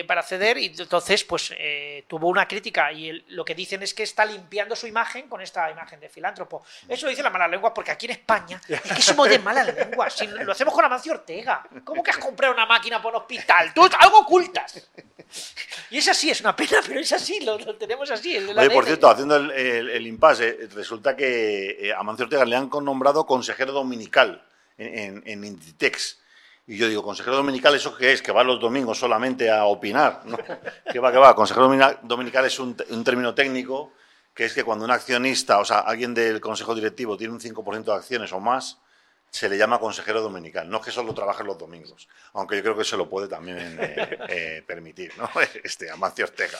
para 0.07 0.21
acceder 0.21 0.57
y 0.57 0.67
entonces 0.77 1.23
pues 1.23 1.53
eh, 1.57 2.05
tuvo 2.07 2.27
una 2.27 2.47
crítica 2.47 2.91
y 2.91 3.11
lo 3.29 3.43
que 3.43 3.55
dicen 3.55 3.81
es 3.81 3.93
que 3.93 4.03
está 4.03 4.23
limpiando 4.23 4.75
su 4.75 4.85
imagen 4.85 5.27
con 5.27 5.41
esta 5.41 5.71
imagen 5.71 5.99
de 5.99 6.09
filántropo. 6.09 6.63
Eso 6.87 7.05
lo 7.05 7.09
dicen 7.09 7.23
las 7.23 7.33
malas 7.33 7.49
lenguas 7.49 7.73
porque 7.73 7.91
aquí 7.91 8.05
en 8.05 8.13
España 8.13 8.61
es 8.67 8.81
que 8.81 9.01
somos 9.01 9.27
de 9.29 9.39
malas 9.39 9.73
lenguas. 9.73 10.13
Si 10.13 10.27
lo 10.27 10.51
hacemos 10.51 10.73
con 10.73 10.85
Amancio 10.85 11.13
Ortega. 11.13 11.67
¿Cómo 11.83 12.03
que 12.03 12.11
has 12.11 12.17
comprado 12.17 12.53
una 12.53 12.65
máquina 12.65 13.01
por 13.01 13.13
un 13.13 13.21
hospital? 13.21 13.73
Tú 13.73 13.89
algo 13.99 14.19
ocultas. 14.19 14.89
Y 15.89 15.97
es 15.97 16.07
así, 16.07 16.29
es 16.29 16.41
una 16.41 16.55
pena, 16.55 16.77
pero 16.85 16.99
es 16.99 17.11
así, 17.11 17.39
lo, 17.41 17.57
tenemos 17.75 18.09
así. 18.11 18.37
Oye, 18.37 18.69
por 18.69 18.85
cierto, 18.85 19.09
haciendo 19.09 19.35
el, 19.35 20.07
impasse, 20.07 20.69
resulta 20.73 21.15
que 21.15 21.77
eh, 21.79 21.93
a 21.93 21.99
Amancio 21.99 22.25
Ortega 22.25 22.45
le 22.45 22.55
han 22.55 22.69
nombrado 22.69 23.25
consejero 23.25 23.73
dominical 23.73 24.45
en, 24.77 25.23
en 25.25 25.43
Inditex. 25.43 26.19
Y 26.69 26.75
yo 26.75 26.89
digo, 26.89 27.01
consejero 27.01 27.37
dominical, 27.37 27.73
¿eso 27.75 27.95
qué 27.95 28.11
es? 28.11 28.21
¿Que 28.21 28.33
va 28.33 28.43
los 28.43 28.59
domingos 28.59 28.99
solamente 28.99 29.49
a 29.49 29.63
opinar? 29.63 30.23
¿no? 30.25 30.37
¿Qué 30.91 30.99
va, 30.99 31.13
qué 31.13 31.17
va? 31.17 31.33
Consejero 31.33 31.69
dominical 32.03 32.43
es 32.45 32.59
un, 32.59 32.75
término 32.75 33.33
técnico 33.33 33.93
que 34.33 34.45
es 34.45 34.53
que 34.53 34.65
cuando 34.65 34.83
un 34.83 34.91
accionista, 34.91 35.59
o 35.59 35.65
sea, 35.65 35.79
alguien 35.79 36.13
del 36.13 36.41
consejo 36.41 36.75
directivo 36.75 37.17
tiene 37.17 37.33
un 37.33 37.39
5% 37.39 37.85
de 37.85 37.93
acciones 37.93 38.33
o 38.33 38.39
más, 38.41 38.79
se 39.31 39.49
le 39.49 39.57
llama 39.57 39.79
consejero 39.79 40.21
dominical. 40.21 40.69
No 40.69 40.77
es 40.77 40.85
que 40.85 40.91
solo 40.91 41.13
trabaje 41.13 41.43
los 41.43 41.57
domingos, 41.57 42.07
aunque 42.33 42.57
yo 42.57 42.61
creo 42.61 42.77
que 42.77 42.83
se 42.83 42.97
lo 42.97 43.09
puede 43.09 43.27
también 43.27 43.79
eh, 43.81 44.17
eh, 44.29 44.63
permitir, 44.67 45.13
¿no? 45.17 45.29
Este, 45.63 45.89
Amancio 45.89 46.25
Ortega. 46.25 46.59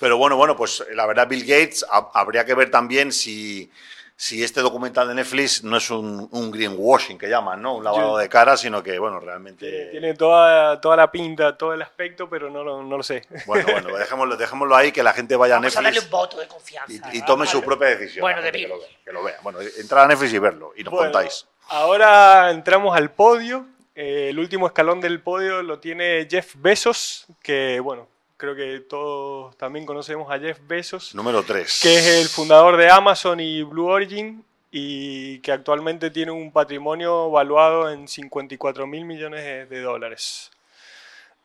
Pero 0.00 0.18
bueno, 0.18 0.36
bueno, 0.36 0.56
pues 0.56 0.84
la 0.92 1.06
verdad, 1.06 1.28
Bill 1.28 1.44
Gates, 1.44 1.86
habría 1.90 2.44
que 2.44 2.54
ver 2.54 2.70
también 2.70 3.12
si 3.12 3.70
si 4.16 4.44
este 4.44 4.60
documental 4.60 5.08
de 5.08 5.14
Netflix 5.14 5.64
no 5.64 5.76
es 5.76 5.90
un, 5.90 6.50
greenwashing 6.50 7.18
que 7.18 7.28
llaman, 7.28 7.60
¿no? 7.60 7.76
Un 7.76 7.84
lavado 7.84 8.16
de 8.16 8.28
cara, 8.28 8.56
sino 8.56 8.82
que, 8.82 8.98
bueno, 8.98 9.18
realmente... 9.18 9.88
Tiene, 9.90 10.14
toda, 10.14 10.80
toda 10.80 10.96
la 10.96 11.10
pinta, 11.10 11.56
todo 11.56 11.74
el 11.74 11.82
aspecto, 11.82 12.28
pero 12.28 12.48
no 12.48 12.62
lo, 12.62 12.82
no 12.82 12.96
lo 12.96 13.02
sé. 13.02 13.26
Bueno, 13.46 13.66
bueno, 13.70 13.96
dejémoslo, 13.98 14.36
dejémoslo 14.36 14.76
ahí, 14.76 14.92
que 14.92 15.02
la 15.02 15.12
gente 15.12 15.34
vaya 15.34 15.56
a 15.56 15.60
Netflix... 15.60 15.78
a 15.78 15.82
darle 15.82 16.00
un 16.00 16.10
voto 16.10 16.38
de 16.38 16.46
confianza. 16.46 17.10
Y, 17.12 17.22
tome 17.22 17.46
su 17.46 17.62
propia 17.62 17.88
decisión. 17.88 18.22
Bueno, 18.22 18.40
de 18.40 18.52
que, 18.52 18.68
lo 18.68 18.78
vea, 18.78 18.88
que 19.04 19.12
lo 19.12 19.24
vea. 19.24 19.36
Bueno, 19.42 19.58
entrar 19.60 20.04
a 20.04 20.08
Netflix 20.08 20.32
y 20.32 20.38
verlo, 20.38 20.72
y 20.76 20.84
nos 20.84 20.94
contáis. 20.94 21.46
Ahora 21.68 22.50
entramos 22.50 22.96
al 22.96 23.10
podio. 23.10 23.66
Eh, 23.96 24.28
el 24.30 24.38
último 24.38 24.66
escalón 24.66 25.00
del 25.00 25.20
podio 25.20 25.62
lo 25.62 25.78
tiene 25.78 26.26
Jeff 26.30 26.54
Bezos, 26.56 27.26
que, 27.42 27.80
bueno, 27.80 28.08
creo 28.44 28.56
que 28.56 28.80
todos 28.80 29.56
también 29.56 29.86
conocemos 29.86 30.30
a 30.30 30.38
Jeff 30.38 30.58
Bezos. 30.66 31.14
Número 31.14 31.42
3. 31.42 31.80
Que 31.82 31.98
es 31.98 32.06
el 32.06 32.28
fundador 32.28 32.76
de 32.76 32.90
Amazon 32.90 33.40
y 33.40 33.62
Blue 33.62 33.86
Origin 33.86 34.44
y 34.70 35.38
que 35.38 35.52
actualmente 35.52 36.10
tiene 36.10 36.32
un 36.32 36.52
patrimonio 36.52 37.30
valuado 37.30 37.90
en 37.90 38.06
54 38.06 38.86
mil 38.86 39.04
millones 39.04 39.68
de 39.70 39.80
dólares. 39.80 40.50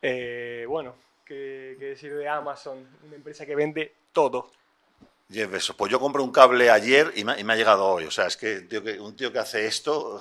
Eh, 0.01 0.65
bueno, 0.67 0.95
¿qué, 1.25 1.77
decir 1.79 2.13
de 2.15 2.27
Amazon? 2.27 2.85
Una 3.05 3.15
empresa 3.15 3.45
que 3.45 3.55
vende 3.55 3.93
todo. 4.11 4.51
Jeff 5.31 5.49
Bezos. 5.49 5.75
Pues 5.75 5.91
yo 5.91 5.99
compré 5.99 6.21
un 6.21 6.31
cable 6.31 6.69
ayer 6.69 7.13
y 7.15 7.23
me, 7.23 7.33
ha 7.33 7.55
llegado 7.55 7.85
hoy. 7.85 8.05
O 8.05 8.11
sea, 8.11 8.25
es 8.25 8.35
que, 8.35 8.67
que 8.67 8.99
un 8.99 9.15
tío 9.15 9.31
que 9.31 9.39
hace 9.39 9.65
esto... 9.65 10.19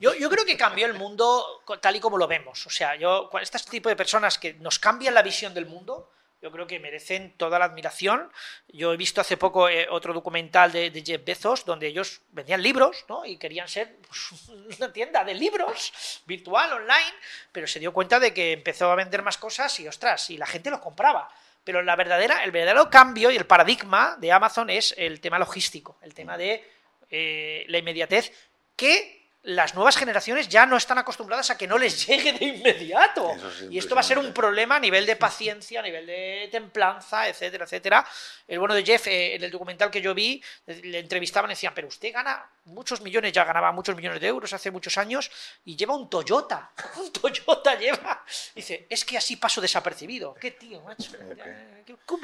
Yo, 0.00 0.12
creo 0.30 0.44
que 0.44 0.56
cambió 0.56 0.86
el 0.86 0.94
mundo 0.94 1.62
tal 1.80 1.96
y 1.96 2.00
como 2.00 2.18
lo 2.18 2.26
vemos. 2.26 2.66
O 2.66 2.70
sea, 2.70 2.96
yo, 2.96 3.30
este 3.40 3.58
tipo 3.70 3.88
de 3.88 3.96
personas 3.96 4.38
que 4.38 4.54
nos 4.54 4.78
cambian 4.78 5.14
la 5.14 5.22
visión 5.22 5.54
del 5.54 5.66
mundo, 5.66 6.10
yo 6.44 6.52
creo 6.52 6.66
que 6.66 6.78
merecen 6.78 7.32
toda 7.38 7.58
la 7.58 7.64
admiración. 7.64 8.30
Yo 8.68 8.92
he 8.92 8.98
visto 8.98 9.22
hace 9.22 9.38
poco 9.38 9.68
eh, 9.68 9.86
otro 9.90 10.12
documental 10.12 10.72
de, 10.72 11.02
Jeff 11.04 11.24
Bezos 11.24 11.64
donde 11.64 11.86
ellos 11.86 12.20
vendían 12.32 12.62
libros 12.62 13.06
¿no? 13.08 13.24
y 13.24 13.38
querían 13.38 13.66
ser 13.66 13.96
pues, 14.06 14.48
una 14.78 14.92
tienda 14.92 15.24
de 15.24 15.34
libros 15.34 16.22
virtual, 16.26 16.72
online, 16.74 17.14
pero 17.50 17.66
se 17.66 17.80
dio 17.80 17.94
cuenta 17.94 18.20
de 18.20 18.34
que 18.34 18.52
empezó 18.52 18.90
a 18.90 18.94
vender 18.94 19.22
más 19.22 19.38
cosas 19.38 19.80
y 19.80 19.88
ostras, 19.88 20.28
y 20.28 20.36
la 20.36 20.46
gente 20.46 20.70
los 20.70 20.80
compraba. 20.80 21.30
Pero 21.64 21.80
la 21.80 21.96
verdadera, 21.96 22.44
el 22.44 22.50
verdadero 22.50 22.90
cambio 22.90 23.30
y 23.30 23.36
el 23.36 23.46
paradigma 23.46 24.16
de 24.20 24.30
Amazon 24.30 24.68
es 24.68 24.94
el 24.98 25.22
tema 25.22 25.38
logístico, 25.38 25.96
el 26.02 26.12
tema 26.12 26.36
de 26.36 26.62
eh, 27.10 27.64
la 27.68 27.78
inmediatez 27.78 28.32
que 28.76 29.23
las 29.44 29.74
nuevas 29.74 29.96
generaciones 29.96 30.48
ya 30.48 30.64
no 30.64 30.76
están 30.76 30.96
acostumbradas 30.96 31.50
a 31.50 31.58
que 31.58 31.66
no 31.66 31.76
les 31.76 32.06
llegue 32.06 32.32
de 32.32 32.44
inmediato. 32.46 33.30
y 33.70 33.78
esto 33.78 33.94
va 33.94 34.00
a 34.00 34.04
ser 34.04 34.18
un 34.18 34.32
problema 34.32 34.76
a 34.76 34.80
nivel 34.80 35.04
de 35.04 35.16
paciencia, 35.16 35.80
a 35.80 35.82
nivel 35.82 36.06
de 36.06 36.48
templanza, 36.50 37.28
etcétera, 37.28 37.64
etcétera. 37.64 38.06
El 38.48 38.58
bueno 38.58 38.74
de 38.74 38.84
Jeff, 38.84 39.06
eh, 39.06 39.36
en 39.36 39.44
el 39.44 39.50
documental 39.50 39.90
que 39.90 40.00
yo 40.00 40.14
vi, 40.14 40.42
le 40.66 40.98
entrevistaban 40.98 41.50
y 41.50 41.54
decían, 41.54 41.72
pero 41.74 41.88
usted 41.88 42.12
gana 42.12 42.46
muchos 42.64 43.02
millones, 43.02 43.32
ya 43.32 43.44
ganaba 43.44 43.70
muchos 43.72 43.94
millones 43.94 44.20
de 44.20 44.26
euros 44.28 44.52
hace 44.54 44.70
muchos 44.70 44.96
años 44.96 45.30
y 45.64 45.76
lleva 45.76 45.94
un 45.94 46.08
Toyota. 46.08 46.70
Un 46.96 47.12
Toyota 47.12 47.74
lleva. 47.78 48.24
Dice, 48.54 48.86
es 48.88 49.04
que 49.04 49.18
así 49.18 49.36
paso 49.36 49.60
desapercibido. 49.60 50.34
Qué 50.34 50.52
tío, 50.52 50.80
macho. 50.82 51.10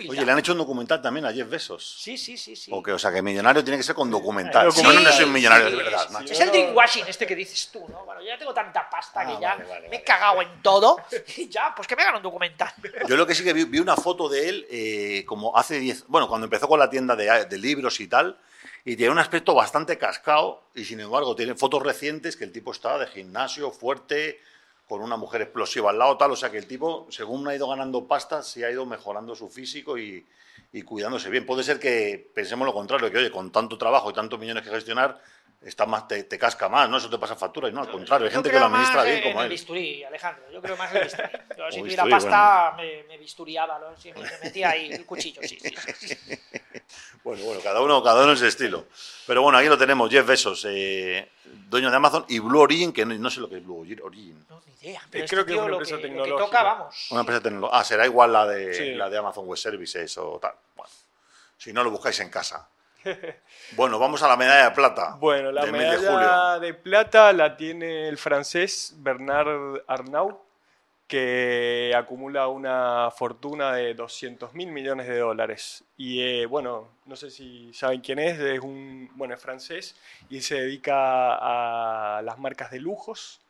Oye, 0.09 0.25
le 0.25 0.33
han 0.33 0.39
hecho 0.39 0.53
un 0.53 0.59
documental 0.59 1.03
también 1.03 1.27
a 1.27 1.33
Jeff 1.33 1.49
Bezos. 1.49 1.99
Sí, 2.01 2.17
sí, 2.17 2.39
sí. 2.39 2.57
sí. 2.57 2.71
O, 2.73 2.83
que, 2.83 2.93
o 2.93 2.99
sea, 2.99 3.13
que 3.13 3.21
millonario 3.21 3.63
tiene 3.63 3.77
que 3.77 3.83
ser 3.83 3.95
con 3.95 4.11
documental. 4.11 4.73
Si 4.73 4.83
no, 4.83 4.93
no 4.93 5.09
es 5.09 5.21
un 5.21 5.33
millonario 5.33 5.71
de 5.71 5.77
verdad. 5.77 6.09
Es 6.25 6.41
el 6.41 6.51
dreamwashing 6.51 7.10
este 7.11 7.27
que 7.27 7.37
dices 7.37 7.71
tú, 7.73 7.87
¿no? 7.89 8.05
Bueno, 8.05 8.21
yo 8.21 8.29
ya 8.29 8.39
tengo 8.39 8.55
tanta 8.55 8.89
pasta 8.89 9.27
que 9.27 9.33
ah, 9.33 9.41
ya 9.41 9.57
me 9.89 9.97
he 9.97 10.03
cagado 10.03 10.43
en 10.43 10.63
todo 10.63 10.97
y 11.37 11.49
ya, 11.49 11.75
pues 11.75 11.87
que 11.87 11.97
me 11.97 12.03
hagan 12.03 12.17
un 12.17 12.23
documental. 12.23 12.73
Yo 13.07 13.17
lo 13.17 13.27
que 13.27 13.35
sí 13.35 13.45
que 13.45 13.53
vi, 13.53 13.79
una 13.79 13.97
foto 13.97 14.29
de 14.29 14.49
él 14.49 14.67
eh, 14.71 15.25
como 15.27 15.57
hace 15.57 15.79
10... 15.79 16.07
Bueno, 16.09 16.29
cuando 16.29 16.47
empezó 16.47 16.69
con 16.69 16.79
la 16.79 16.89
tienda 16.89 17.17
de, 17.17 17.45
de 17.45 17.59
libros 17.59 18.01
y 18.01 18.09
tal 18.09 18.39
y 18.85 18.97
tiene 18.97 19.13
un 19.13 19.19
aspecto 19.19 19.55
bastante 19.55 19.99
cascado 19.99 20.63
y 20.75 20.85
sin 20.85 21.01
embargo 21.01 21.37
tiene 21.37 21.55
fotos 21.55 21.83
recientes 21.83 22.37
que 22.37 22.45
el 22.45 22.53
tipo 22.53 22.73
estaba 22.73 22.99
de 22.99 23.07
gimnasio, 23.07 23.71
fuerte, 23.71 24.41
con 24.89 25.03
una 25.03 25.17
mujer 25.17 25.43
explosiva 25.43 25.91
al 25.91 25.99
lado, 25.99 26.17
tal, 26.17 26.33
o 26.33 26.37
sea 26.37 26.51
que 26.51 26.59
el 26.59 26.67
tipo, 26.67 27.07
según 27.11 27.47
ha 27.47 27.55
ido 27.55 27.69
ganando 27.69 28.07
pasta, 28.07 28.43
sí 28.43 28.65
ha 28.65 28.71
ido 28.71 28.87
mejorando 28.87 29.37
su 29.37 29.49
físico 29.49 29.99
y, 29.99 30.27
y 30.73 30.83
cuidándose 30.83 31.31
bien. 31.31 31.47
Puede 31.47 31.63
ser 31.63 31.79
que 31.79 32.31
pensemos 32.35 32.67
lo 32.67 32.73
contrario, 32.73 33.11
que 33.11 33.19
oye, 33.19 33.31
con 33.31 33.53
tanto 33.53 33.79
trabajo 33.79 34.11
y 34.11 34.15
tantos 34.15 34.39
millones 34.41 34.65
que 34.65 34.71
gestionar, 34.71 35.21
está 35.63 35.87
más, 35.87 36.09
te, 36.09 36.27
casca 36.39 36.69
más, 36.69 36.89
¿no? 36.89 36.97
Eso 36.97 37.11
te 37.11 37.19
pasa 37.19 37.37
factura 37.37 37.69
y 37.69 37.73
no, 37.73 37.81
al 37.81 37.91
contrario, 37.91 38.27
hay 38.27 38.33
gente 38.33 38.51
que 38.51 38.59
lo 38.59 38.67
administra 38.67 39.05
bien 39.05 39.23
como 39.23 39.39
en 39.41 39.45
el 39.45 39.51
bisturí, 39.51 40.05
Alejandro, 40.05 40.51
yo 40.51 40.63
creo 40.63 40.77
más 40.77 40.91
en 40.91 40.97
el 40.99 41.05
bisturí. 41.05 41.29
Yo 41.57 41.71
si 41.71 41.81
tuviera 41.81 42.05
pasta 42.07 42.75
me, 42.77 43.03
me, 43.05 43.19
bisturiaba, 43.19 43.79
¿no? 43.79 43.91
me 43.91 44.39
metía 44.43 44.71
ahí 44.71 44.93
el 44.93 45.07
cuchillo, 45.07 45.41
sí, 45.43 45.59
sí, 45.61 46.17
Bueno, 47.23 47.45
bueno, 47.45 47.61
cada 47.63 47.81
uno, 47.83 48.03
cada 48.03 48.25
uno 48.25 48.33
es 48.33 48.43
estilo. 48.43 48.87
Pero 49.27 49.43
bueno, 49.43 49.59
aquí 49.59 49.69
lo 49.69 49.77
tenemos, 49.77 50.11
Jeff 50.11 50.27
Bezos, 50.27 50.67
eh, 50.69 51.31
dueño 51.45 51.91
de 51.91 51.97
Amazon, 51.97 52.25
y 52.29 52.39
Blue 52.39 52.61
Origin, 52.61 52.93
que 52.93 53.05
no, 53.05 53.31
sé 53.31 53.41
lo 53.41 53.49
que 53.49 53.59
es 53.59 53.65
Blue 53.65 53.81
Origin. 54.03 54.45
No, 54.49 54.63
ni 54.67 54.73
idea. 54.81 55.03
Pero 55.11 55.27
creo 55.27 55.41
este 55.41 55.53
que 55.53 55.59
es 55.59 55.65
una 55.65 55.73
empresa 55.73 55.99
tecnológica. 55.99 56.39
toca, 56.39 56.63
vamos. 56.63 57.07
Una 57.11 57.21
empresa 57.21 57.43
tecnológica. 57.43 57.79
Ah, 57.79 57.85
será 57.85 58.07
igual 58.07 58.33
la 58.33 58.47
de, 58.47 58.97
la 58.97 59.11
de 59.11 59.19
Amazon 59.19 59.47
Web 59.47 59.59
Services 59.59 60.17
o 60.19 60.39
tal. 60.41 60.55
Bueno, 60.75 60.91
si 61.59 61.73
no 61.73 61.85
lo 61.85 61.91
buscáis 61.91 62.19
en 62.21 62.31
casa. 62.31 62.67
Bueno, 63.77 63.99
vamos 63.99 64.23
a 64.23 64.29
la 64.29 64.37
medalla 64.37 64.71
de 64.71 64.75
plata. 64.75 65.17
Bueno, 65.19 65.53
la 65.53 65.67
medalla 65.67 66.59
de, 66.59 66.75
plata 66.75 67.33
la 67.33 67.57
tiene 67.57 68.09
el 68.09 68.19
francés 68.19 68.95
Bernard 68.99 69.83
Arnault, 69.87 70.39
que 71.07 71.93
acumula 71.97 72.49
una 72.49 73.11
fortuna 73.11 73.75
de 73.75 73.95
200 73.95 74.55
mil 74.55 74.71
millones 74.71 75.09
de 75.09 75.19
dólares. 75.19 75.85
Y 75.97 76.23
eh, 76.23 76.47
bueno, 76.47 76.89
no 77.07 77.17
sé 77.17 77.31
si 77.31 77.73
saben 77.75 78.01
quién 78.01 78.19
es, 78.19 78.39
es 78.39 78.61
un 78.61 79.11
bueno, 79.15 79.35
es 79.35 79.41
francés 79.41 79.97
y 80.29 80.41
se 80.41 80.61
dedica 80.61 81.35
a 82.17 82.23
las 82.23 82.39
marcas 82.39 82.71
de 82.71 82.81
lujos. 82.81 83.41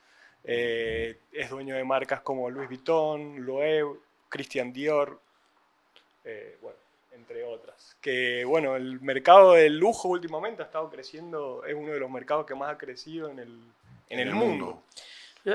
Eh, 0.44 1.18
es 1.32 1.50
dueño 1.50 1.74
de 1.74 1.84
marcas 1.84 2.20
como 2.22 2.48
Louis 2.48 2.68
Vuitton, 2.68 3.44
Loewe, 3.44 3.98
Christian 4.30 4.72
Dior, 4.72 5.20
eh, 6.24 6.58
bueno, 6.60 6.78
entre 7.12 7.44
otras. 7.44 7.96
Que 8.00 8.44
bueno, 8.44 8.76
el 8.76 9.00
mercado 9.00 9.52
del 9.52 9.78
lujo 9.78 10.08
últimamente 10.08 10.62
ha 10.62 10.66
estado 10.66 10.90
creciendo, 10.90 11.64
es 11.64 11.74
uno 11.74 11.92
de 11.92 12.00
los 12.00 12.10
mercados 12.10 12.46
que 12.46 12.54
más 12.54 12.72
ha 12.72 12.78
crecido 12.78 13.30
en 13.30 13.38
el, 13.38 13.60
en 14.08 14.20
el, 14.20 14.32
mundo. 14.32 14.82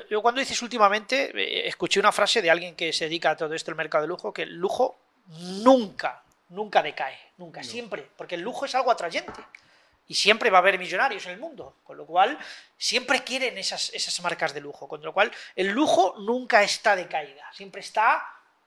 Yo, 0.09 0.21
cuando 0.21 0.39
dices 0.39 0.61
últimamente, 0.61 1.31
eh, 1.35 1.67
escuché 1.67 1.99
una 1.99 2.11
frase 2.11 2.41
de 2.41 2.49
alguien 2.49 2.75
que 2.75 2.91
se 2.91 3.05
dedica 3.05 3.31
a 3.31 3.37
todo 3.37 3.53
esto, 3.53 3.71
el 3.71 3.77
mercado 3.77 4.03
del 4.03 4.09
lujo, 4.09 4.33
que 4.33 4.43
el 4.43 4.55
lujo 4.55 4.97
nunca, 5.63 6.23
nunca 6.49 6.81
decae, 6.81 7.17
nunca, 7.37 7.63
siempre, 7.63 8.07
porque 8.15 8.35
el 8.35 8.41
lujo 8.41 8.65
es 8.65 8.75
algo 8.75 8.91
atrayente. 8.91 9.41
Y 10.07 10.13
siempre 10.13 10.51
va 10.51 10.59
a 10.59 10.61
haber 10.61 10.77
millonarios 10.77 11.25
en 11.25 11.31
el 11.31 11.39
mundo, 11.39 11.77
con 11.83 11.97
lo 11.97 12.05
cual 12.05 12.37
siempre 12.77 13.23
quieren 13.23 13.57
esas, 13.57 13.91
esas 13.91 14.21
marcas 14.21 14.53
de 14.53 14.61
lujo, 14.61 14.87
con 14.87 15.01
lo 15.01 15.11
cual 15.11 15.31
el 15.55 15.69
lujo 15.69 16.15
nunca 16.19 16.61
está 16.61 16.95
de 16.95 17.07
caída, 17.07 17.51
siempre 17.53 17.81
está 17.81 18.23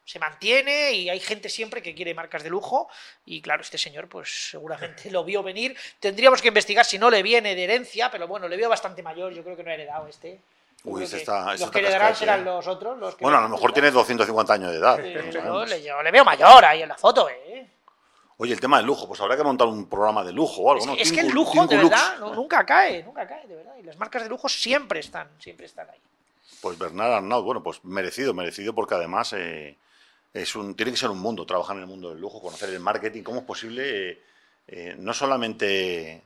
se 0.08 0.18
mantiene 0.18 0.92
y 0.92 1.10
hay 1.10 1.20
gente 1.20 1.50
siempre 1.50 1.82
que 1.82 1.94
quiere 1.94 2.14
marcas 2.14 2.42
de 2.42 2.48
lujo 2.48 2.88
y 3.26 3.42
claro, 3.42 3.60
este 3.60 3.76
señor 3.76 4.08
pues 4.08 4.48
seguramente 4.50 5.10
lo 5.10 5.22
vio 5.22 5.42
venir. 5.42 5.76
Tendríamos 6.00 6.40
que 6.40 6.48
investigar 6.48 6.86
si 6.86 6.98
no 6.98 7.10
le 7.10 7.22
viene 7.22 7.54
de 7.54 7.64
herencia, 7.64 8.10
pero 8.10 8.26
bueno, 8.26 8.48
le 8.48 8.56
veo 8.56 8.70
bastante 8.70 9.02
mayor, 9.02 9.34
yo 9.34 9.44
creo 9.44 9.54
que 9.54 9.62
no 9.62 9.70
ha 9.70 9.74
heredado 9.74 10.06
este. 10.08 10.40
Uy, 10.84 11.04
este 11.04 11.18
está- 11.18 11.52
este 11.52 11.64
los 11.64 11.70
que 11.70 11.82
le 11.82 11.90
darán 11.90 12.08
cascado, 12.12 12.18
serán 12.20 12.40
¿eh? 12.40 12.44
los 12.44 12.66
otros. 12.66 12.96
Los 12.98 13.16
que 13.16 13.22
Bueno, 13.24 13.36
a 13.36 13.42
lo 13.42 13.50
mejor 13.50 13.72
tiene 13.74 13.90
250 13.90 14.54
años 14.54 14.72
de 14.72 14.78
edad. 14.78 14.98
Eh, 15.04 15.30
no 15.44 15.66
le, 15.66 15.82
yo 15.82 16.00
le 16.02 16.10
veo 16.10 16.24
mayor 16.24 16.64
ahí 16.64 16.80
en 16.80 16.88
la 16.88 16.96
foto, 16.96 17.28
¿eh? 17.28 17.66
Oye, 18.38 18.54
el 18.54 18.60
tema 18.60 18.78
del 18.78 18.86
lujo, 18.86 19.06
pues 19.08 19.20
habrá 19.20 19.36
que 19.36 19.42
montar 19.42 19.66
un 19.66 19.86
programa 19.90 20.24
de 20.24 20.32
lujo 20.32 20.62
o 20.62 20.72
algo, 20.72 20.84
Es, 20.84 20.90
que- 20.96 21.02
es 21.02 21.12
que 21.12 21.20
el 21.20 21.28
lujo, 21.32 21.66
de 21.66 21.76
verdad, 21.76 22.18
no- 22.20 22.32
nunca 22.34 22.64
cae, 22.64 23.02
nunca 23.02 23.26
cae, 23.26 23.46
de 23.46 23.56
verdad. 23.56 23.74
Y 23.78 23.82
las 23.82 23.98
marcas 23.98 24.22
de 24.22 24.30
lujo 24.30 24.48
siempre 24.48 25.00
están, 25.00 25.28
siempre 25.38 25.66
están 25.66 25.90
ahí. 25.90 25.98
Pues 26.62 26.78
Bernard 26.78 27.12
Arnault, 27.12 27.44
bueno, 27.44 27.62
pues 27.62 27.84
merecido, 27.84 28.32
merecido 28.32 28.72
porque 28.72 28.94
además 28.94 29.32
eh, 29.36 29.76
es 30.32 30.54
un, 30.56 30.74
tiene 30.74 30.92
que 30.92 30.98
ser 30.98 31.10
un 31.10 31.18
mundo, 31.18 31.46
trabajar 31.46 31.76
en 31.76 31.82
el 31.82 31.88
mundo 31.88 32.10
del 32.10 32.20
lujo, 32.20 32.40
conocer 32.40 32.68
el 32.70 32.80
marketing, 32.80 33.22
cómo 33.22 33.40
es 33.40 33.44
posible, 33.46 34.10
eh, 34.10 34.22
eh, 34.66 34.96
no 34.98 35.12
solamente, 35.14 36.22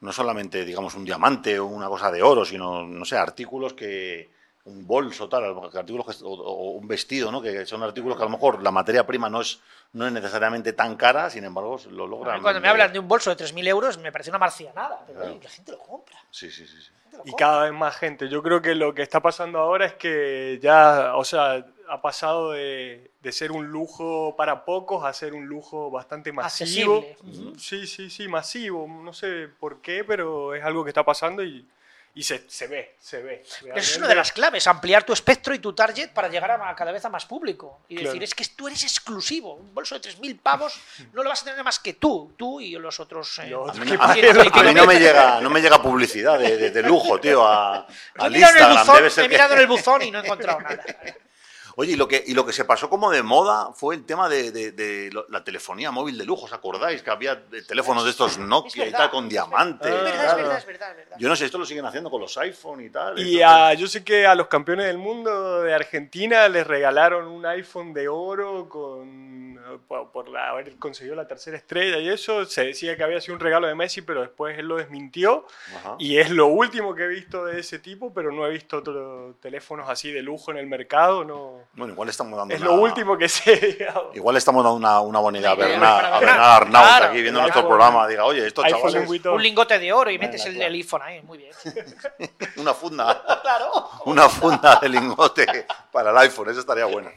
no 0.00 0.12
solamente, 0.12 0.64
digamos, 0.64 0.94
un 0.94 1.04
diamante 1.04 1.58
o 1.58 1.66
una 1.66 1.88
cosa 1.88 2.10
de 2.10 2.22
oro, 2.22 2.44
sino, 2.44 2.86
no 2.86 3.04
sé, 3.04 3.16
artículos 3.16 3.72
que, 3.74 4.30
un 4.64 4.86
bolso, 4.86 5.28
tal, 5.28 5.44
artículos 5.74 6.06
que- 6.18 6.24
o, 6.24 6.28
o 6.32 6.70
un 6.72 6.86
vestido, 6.86 7.32
¿no? 7.32 7.40
Que 7.42 7.64
son 7.66 7.82
artículos 7.82 8.16
que 8.16 8.22
a 8.22 8.26
lo 8.26 8.30
mejor 8.30 8.62
la 8.62 8.70
materia 8.70 9.06
prima 9.06 9.28
no 9.28 9.40
es, 9.40 9.58
no 9.94 10.06
es 10.06 10.12
necesariamente 10.12 10.72
tan 10.74 10.96
cara, 10.96 11.28
sin 11.30 11.44
embargo, 11.44 11.80
lo 11.90 12.06
logran. 12.06 12.36
mí 12.36 12.42
cuando 12.42 12.60
me 12.60 12.68
hablan 12.68 12.92
de 12.92 12.98
un 12.98 13.08
bolso 13.08 13.30
de 13.30 13.36
3.000 13.36 13.66
euros 13.66 13.98
me 13.98 14.12
parece 14.12 14.30
una 14.30 14.38
marcianada, 14.38 15.02
pero 15.06 15.18
Claro. 15.18 15.34
oye, 15.34 15.42
la 15.44 15.50
gente 15.50 15.72
lo 15.72 15.78
compra. 15.78 16.16
Sí, 16.30 16.50
sí, 16.50 16.66
sí. 16.66 16.76
sí. 16.80 16.90
Y 17.24 17.32
cada 17.34 17.64
vez 17.64 17.72
más 17.72 17.96
gente. 17.96 18.28
Yo 18.28 18.42
creo 18.42 18.62
que 18.62 18.74
lo 18.74 18.94
que 18.94 19.02
está 19.02 19.20
pasando 19.20 19.58
ahora 19.58 19.86
es 19.86 19.94
que 19.94 20.58
ya, 20.62 21.16
o 21.16 21.24
sea, 21.24 21.66
ha 21.90 22.00
pasado 22.00 22.52
de, 22.52 23.10
de 23.20 23.32
ser 23.32 23.50
un 23.52 23.66
lujo 23.68 24.34
para 24.36 24.64
pocos 24.64 25.04
a 25.04 25.12
ser 25.12 25.34
un 25.34 25.46
lujo 25.46 25.90
bastante 25.90 26.32
masivo. 26.32 26.98
Accesible. 26.98 27.56
Sí, 27.58 27.86
sí, 27.86 28.08
sí, 28.10 28.28
masivo. 28.28 28.86
No 28.88 29.12
sé 29.12 29.48
por 29.58 29.80
qué, 29.80 30.04
pero 30.04 30.54
es 30.54 30.62
algo 30.64 30.84
que 30.84 30.90
está 30.90 31.04
pasando 31.04 31.42
y, 31.42 31.66
y 32.14 32.22
se, 32.24 32.48
se 32.48 32.66
ve, 32.66 32.94
se 33.00 33.22
ve. 33.22 33.42
Eso 33.42 33.70
es 33.76 33.96
una 33.98 34.08
de 34.08 34.14
las 34.16 34.32
claves, 34.32 34.66
ampliar 34.66 35.04
tu 35.04 35.12
espectro 35.12 35.54
y 35.54 35.58
tu 35.60 35.72
target 35.72 36.10
para 36.12 36.28
llegar 36.28 36.50
a 36.50 36.74
cada 36.74 36.90
vez 36.92 37.04
a 37.04 37.08
más 37.08 37.24
público. 37.26 37.80
Y 37.88 37.94
Claro. 37.96 38.10
decir, 38.10 38.22
es 38.24 38.34
que 38.34 38.44
tú 38.56 38.66
eres 38.68 38.82
exclusivo. 38.82 39.54
Un 39.54 39.72
bolso 39.74 39.98
de 39.98 40.08
3.000 40.10 40.38
pavos 40.40 40.80
no 41.12 41.22
lo 41.22 41.28
vas 41.28 41.42
a 41.42 41.44
tener 41.46 41.62
más 41.64 41.78
que 41.78 41.94
tú, 41.94 42.32
tú 42.36 42.60
y 42.60 42.72
los 42.72 42.98
otros. 43.00 43.38
eh, 43.40 43.46
Los 43.48 43.68
A 43.68 43.72
otros 43.72 43.78
mí, 43.84 43.90
que 43.92 43.96
no- 43.96 44.02
a 44.04 44.14
mí- 44.14 44.20
a 44.52 44.62
mí 44.64 44.74
no 44.74 44.86
me 44.86 44.94
llega, 45.00 45.40
no 45.40 45.50
me 45.50 45.60
llega 45.60 45.80
publicidad 45.82 46.38
de, 46.38 46.56
de- 46.56 46.70
de 46.70 46.82
lujo, 46.82 47.18
tío, 47.20 47.46
a, 47.46 47.86
al 48.18 48.36
Instagram. 48.36 48.78
buzón, 48.78 48.96
Debe 48.96 49.10
ser 49.10 49.24
he 49.24 49.28
que- 49.28 49.34
mirado 49.34 49.54
en 49.54 49.60
el 49.60 49.66
buzón 49.66 50.02
y 50.02 50.10
no 50.10 50.20
he 50.20 50.24
encontrado 50.24 50.60
nada. 50.60 50.84
Oye, 51.76 51.92
y 51.92 51.96
lo, 51.96 52.08
que, 52.08 52.22
y 52.26 52.34
lo 52.34 52.44
que 52.46 52.52
se 52.52 52.64
pasó 52.64 52.88
como 52.90 53.10
de 53.10 53.22
moda 53.22 53.72
fue 53.72 53.94
el 53.94 54.04
tema 54.04 54.28
de, 54.28 54.50
de- 54.52 54.72
de 54.72 55.10
la 55.28 55.44
telefonía 55.44 55.90
móvil 55.90 56.18
de 56.18 56.24
lujo, 56.24 56.46
¿os 56.46 56.52
acordáis? 56.52 57.02
Que 57.02 57.10
había 57.10 57.42
teléfonos 57.66 58.04
de 58.04 58.10
estos 58.10 58.32
Es 58.32 58.38
Nokia 58.38 58.82
y 58.84 58.86
verdad, 58.90 58.98
tal, 58.98 59.10
con 59.10 59.24
es 59.24 59.30
diamantes. 59.30 59.90
verdad, 59.90 60.06
Es 60.06 60.12
verdad, 60.14 60.30
es 60.30 60.36
verdad, 60.36 60.58
es 60.58 60.66
verdad, 60.66 60.90
es 60.90 60.96
verdad. 60.96 61.16
Yo 61.18 61.28
no 61.28 61.36
sé, 61.36 61.44
esto 61.46 61.58
lo 61.58 61.64
siguen 61.66 61.84
haciendo 61.86 62.10
con 62.10 62.20
los 62.20 62.36
iPhone 62.38 62.84
y 62.84 62.90
tal. 62.90 63.18
Y 63.18 63.42
a- 63.42 63.74
yo 63.74 63.86
sé 63.86 64.02
que 64.04 64.26
a 64.26 64.34
los 64.34 64.48
campeones 64.48 64.86
del 64.86 64.98
mundo 64.98 65.62
de 65.62 65.74
Argentina 65.74 66.48
les 66.48 66.66
regalaron 66.66 67.26
un 67.26 67.44
iPhone 67.46 67.92
de 67.92 68.08
oro 68.08 68.68
con, 68.68 69.60
por, 69.88 70.10
por 70.10 70.28
la- 70.28 70.50
haber 70.50 70.76
conseguido 70.76 71.14
la 71.14 71.26
tercera 71.26 71.56
estrella 71.56 71.98
y 71.98 72.08
eso. 72.08 72.44
Se 72.46 72.64
decía 72.64 72.96
que 72.96 73.04
había 73.04 73.20
sido 73.20 73.34
un 73.34 73.40
regalo 73.40 73.66
de 73.66 73.74
Messi, 73.74 74.02
pero 74.02 74.20
después 74.22 74.58
él 74.58 74.66
lo 74.66 74.76
desmintió. 74.76 75.46
Ajá. 75.76 75.96
Y 75.98 76.18
es 76.18 76.30
lo 76.30 76.46
último 76.46 76.94
que 76.94 77.04
he 77.04 77.08
visto 77.08 77.44
de 77.44 77.60
ese 77.60 77.78
tipo, 77.78 78.12
pero 78.12 78.32
no 78.32 78.46
he 78.46 78.50
visto 78.50 78.78
otros 78.78 79.38
teléfonos 79.40 79.88
así 79.88 80.10
de 80.12 80.22
lujo 80.22 80.50
en 80.50 80.56
el 80.56 80.66
mercado. 80.66 81.24
No. 81.24 81.60
Bueno, 81.72 81.92
igual 81.92 82.08
estamos 82.08 82.36
dando 82.36 82.52
Es 82.52 82.60
una- 82.60 82.70
lo 82.70 82.76
último 82.82 83.16
que 83.16 83.28
sé, 83.28 83.56
digamos. 83.78 84.14
Igual 84.16 84.36
estamos 84.36 84.64
dando 84.64 84.76
una, 84.76 85.00
una 85.00 85.20
buena 85.20 85.38
idea 85.38 85.52
a 85.52 85.54
Bernard, 85.54 86.04
a 86.04 86.18
Bernard. 86.18 86.40
Arnault 86.40 86.86
Claro, 86.88 87.06
aquí 87.06 87.22
viendo 87.22 87.40
nuestro 87.40 87.66
programa. 87.66 88.08
Diga, 88.08 88.24
oye, 88.24 88.44
estos 88.44 88.64
iPhone 88.64 88.92
chavales. 88.92 89.24
Un 89.26 89.42
lingote 89.42 89.78
de 89.78 89.92
oro 89.92 90.10
y 90.10 90.18
metes 90.18 90.44
el, 90.46 90.56
claro. 90.56 90.72
iPhone 90.74 91.02
ahí, 91.02 91.22
muy 91.22 91.38
bien. 91.38 91.52
una 92.56 92.74
funda. 92.74 93.22
claro. 93.42 93.70
Una 94.06 94.28
funda 94.28 94.80
de 94.82 94.88
lingote 94.88 95.46
para 95.92 96.10
el 96.10 96.18
iPhone, 96.18 96.50
eso 96.50 96.58
estaría 96.60 96.86
bueno. 96.86 97.10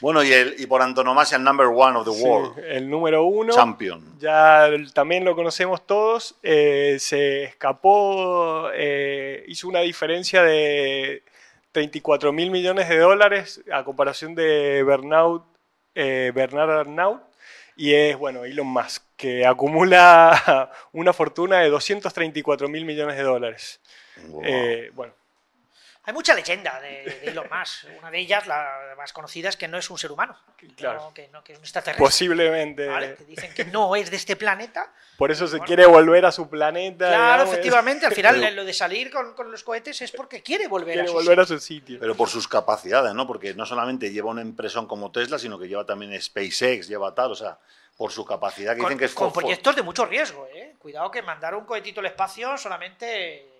Bueno, 0.00 0.22
y, 0.22 0.32
el, 0.32 0.54
y 0.56 0.66
por 0.66 0.82
antonomasia 0.82 1.36
el 1.36 1.42
number 1.44 1.66
one 1.66 1.98
of 1.98 2.06
the 2.06 2.14
Sí, 2.14 2.22
world, 2.22 2.58
el 2.64 2.88
número 2.88 3.24
uno. 3.24 3.52
champion. 3.52 4.18
Ya 4.20 4.68
también 4.94 5.24
lo 5.24 5.34
conocemos 5.34 5.84
todos. 5.84 6.36
eh, 6.44 6.96
se 7.00 7.42
escapó, 7.44 8.68
eh, 8.72 9.44
hizo 9.48 9.66
una 9.66 9.80
diferencia 9.80 10.42
de 10.44 11.24
34 11.76 12.32
mil 12.32 12.50
millones 12.50 12.88
de 12.88 12.96
dólares 12.96 13.62
a 13.70 13.84
comparación 13.84 14.34
de 14.34 14.82
Bernard, 14.82 15.42
eh, 15.94 16.32
Bernard 16.34 16.70
Arnault. 16.70 17.22
Y 17.76 17.92
es, 17.92 18.16
bueno, 18.16 18.46
Elon 18.46 18.66
Musk, 18.66 19.02
que 19.14 19.44
acumula 19.44 20.70
una 20.92 21.12
fortuna 21.12 21.58
de 21.58 21.68
234 21.68 22.70
mil 22.70 22.86
millones 22.86 23.18
de 23.18 23.22
dólares. 23.22 23.82
Wow. 24.28 24.42
Eh, 24.42 24.90
bueno, 24.94 25.12
Hay 26.06 26.12
mucha 26.12 26.34
leyenda 26.34 26.80
de, 26.80 27.02
de 27.02 27.20
Elon 27.30 27.48
Musk. 27.50 27.84
Una 27.98 28.12
de 28.12 28.18
ellas, 28.20 28.46
la 28.46 28.94
más 28.96 29.12
conocida, 29.12 29.48
es 29.48 29.56
que 29.56 29.66
no 29.66 29.76
es 29.76 29.90
un 29.90 29.98
ser 29.98 30.12
humano. 30.12 30.38
Claro. 30.76 31.00
No, 31.00 31.12
que, 31.14 31.26
no, 31.32 31.42
que 31.42 31.52
es 31.54 31.58
un 31.58 31.64
extraterrestre. 31.64 32.04
posiblemente. 32.04 32.86
¿vale? 32.86 33.16
Que 33.16 33.24
dicen 33.24 33.52
que 33.52 33.64
no 33.64 33.96
es 33.96 34.08
de 34.08 34.16
este 34.16 34.36
planeta. 34.36 34.92
Por 35.18 35.32
eso 35.32 35.48
se 35.48 35.54
Bueno. 35.56 35.66
quiere 35.66 35.86
volver 35.86 36.24
a 36.24 36.30
su 36.30 36.48
planeta. 36.48 37.08
Claro, 37.08 37.32
digamos, 37.42 37.52
efectivamente, 37.54 38.06
al 38.06 38.12
final 38.14 38.36
Pero- 38.40 38.54
lo 38.54 38.64
de 38.64 38.72
salir 38.72 39.10
con, 39.10 39.34
con 39.34 39.50
los 39.50 39.64
cohetes 39.64 40.00
es 40.00 40.12
porque 40.12 40.42
quiere 40.44 40.68
volver 40.68 40.94
Quiere 40.94 41.08
a 41.08 41.10
su 41.10 41.14
volver 41.14 41.40
a 41.40 41.44
su 41.44 41.58
sitio. 41.58 41.98
Pero 41.98 42.14
por 42.14 42.28
sus 42.28 42.46
capacidades, 42.46 43.12
¿no? 43.12 43.26
Porque 43.26 43.54
no 43.54 43.66
solamente 43.66 44.12
lleva 44.12 44.30
una 44.30 44.42
impresión 44.42 44.86
como 44.86 45.10
Tesla, 45.10 45.40
sino 45.40 45.58
que 45.58 45.66
lleva 45.66 45.84
también 45.84 46.12
SpaceX, 46.22 46.86
lleva 46.86 47.12
tal, 47.16 47.32
o 47.32 47.34
sea, 47.34 47.58
por 47.96 48.12
su 48.12 48.24
capacidad 48.24 48.74
que 48.76 48.82
Con, 48.82 48.90
dicen 48.90 48.98
que 49.00 49.04
es 49.06 49.14
con 49.14 49.32
proyectos 49.32 49.74
de 49.74 49.82
mucho 49.82 50.04
riesgo, 50.06 50.46
¿eh? 50.54 50.76
Cuidado 50.78 51.10
que 51.10 51.20
mandar 51.22 51.56
un 51.56 51.64
cohetito 51.64 51.98
al 51.98 52.06
espacio 52.06 52.56
solamente... 52.56 53.55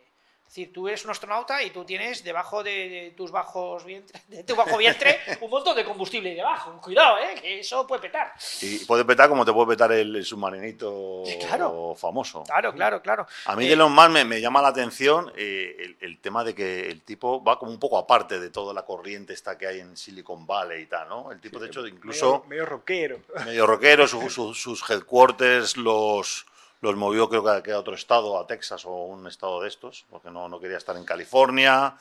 Es 0.47 0.55
decir, 0.55 0.73
tú 0.73 0.87
eres 0.89 1.05
un 1.05 1.11
astronauta 1.11 1.63
y 1.63 1.71
tú 1.71 1.85
tienes 1.85 2.23
debajo 2.25 2.63
de, 2.63 2.71
de 2.89 3.11
tus 3.17 3.31
bajos 3.33 3.85
vientre, 3.85 4.19
de 4.29 4.45
tu 4.45 4.55
bajo 4.55 4.79
vientre 4.79 5.19
un 5.41 5.51
montón 5.51 5.75
de 5.77 5.85
combustible 5.85 6.35
debajo. 6.35 6.81
Cuidado, 6.81 7.19
¿eh? 7.19 7.35
Que 7.43 7.61
eso 7.61 7.87
puede 7.87 8.03
petar. 8.03 8.33
Y 8.63 8.79
puede 8.87 9.05
petar 9.05 9.29
como 9.29 9.45
te 9.45 9.53
puede 9.53 9.69
petar 9.69 9.91
el, 9.93 10.25
submarinito 10.25 11.25
claro. 11.41 11.95
famoso. 11.97 12.45
Claro, 12.45 12.73
claro, 12.73 13.03
claro. 13.03 13.27
A 13.47 13.57
mí 13.57 13.67
de 13.67 13.77
lo 13.77 13.89
más 13.89 14.09
me, 14.09 14.25
me 14.25 14.41
llama 14.41 14.63
la 14.63 14.69
atención 14.69 15.31
eh, 15.37 15.77
el, 15.81 15.97
el 16.01 16.19
tema 16.21 16.45
de 16.45 16.55
que 16.55 16.89
el 16.89 17.03
tipo 17.03 17.43
va 17.43 17.59
como 17.59 17.73
un 17.73 17.79
poco 17.81 17.99
aparte 17.99 18.39
de 18.41 18.49
toda 18.51 18.73
la 18.73 18.85
corriente 18.85 19.33
esta 19.35 19.59
que 19.59 19.67
hay 19.67 19.81
en 19.81 19.97
Silicon 19.97 20.47
Valley 20.47 20.83
y 20.83 20.87
tal, 20.87 21.09
¿no? 21.09 21.33
El 21.33 21.41
tipo, 21.41 21.59
de 21.59 21.67
hecho, 21.67 21.87
incluso 21.87 22.45
Medio, 22.47 22.49
medio 22.49 22.67
rockero. 22.67 23.19
medio 23.45 23.67
rockero, 23.67 24.07
su- 24.07 24.31
su- 24.31 24.55
sus 24.55 24.89
headquarters 24.89 25.77
los, 25.77 26.47
los 26.87 26.97
movió 26.97 27.29
creo 27.29 27.63
que 27.63 27.73
a, 27.73 27.79
otro 27.79 27.95
estado, 27.95 28.39
a 28.39 28.47
Texas 28.47 28.85
o 28.85 28.95
un 28.95 29.27
estado 29.27 29.61
de 29.61 29.69
estos, 29.69 30.07
porque 30.09 30.31
no 30.31 30.61
quería 30.61 30.77
estar 30.77 30.97
en 30.97 31.05
California. 31.05 31.97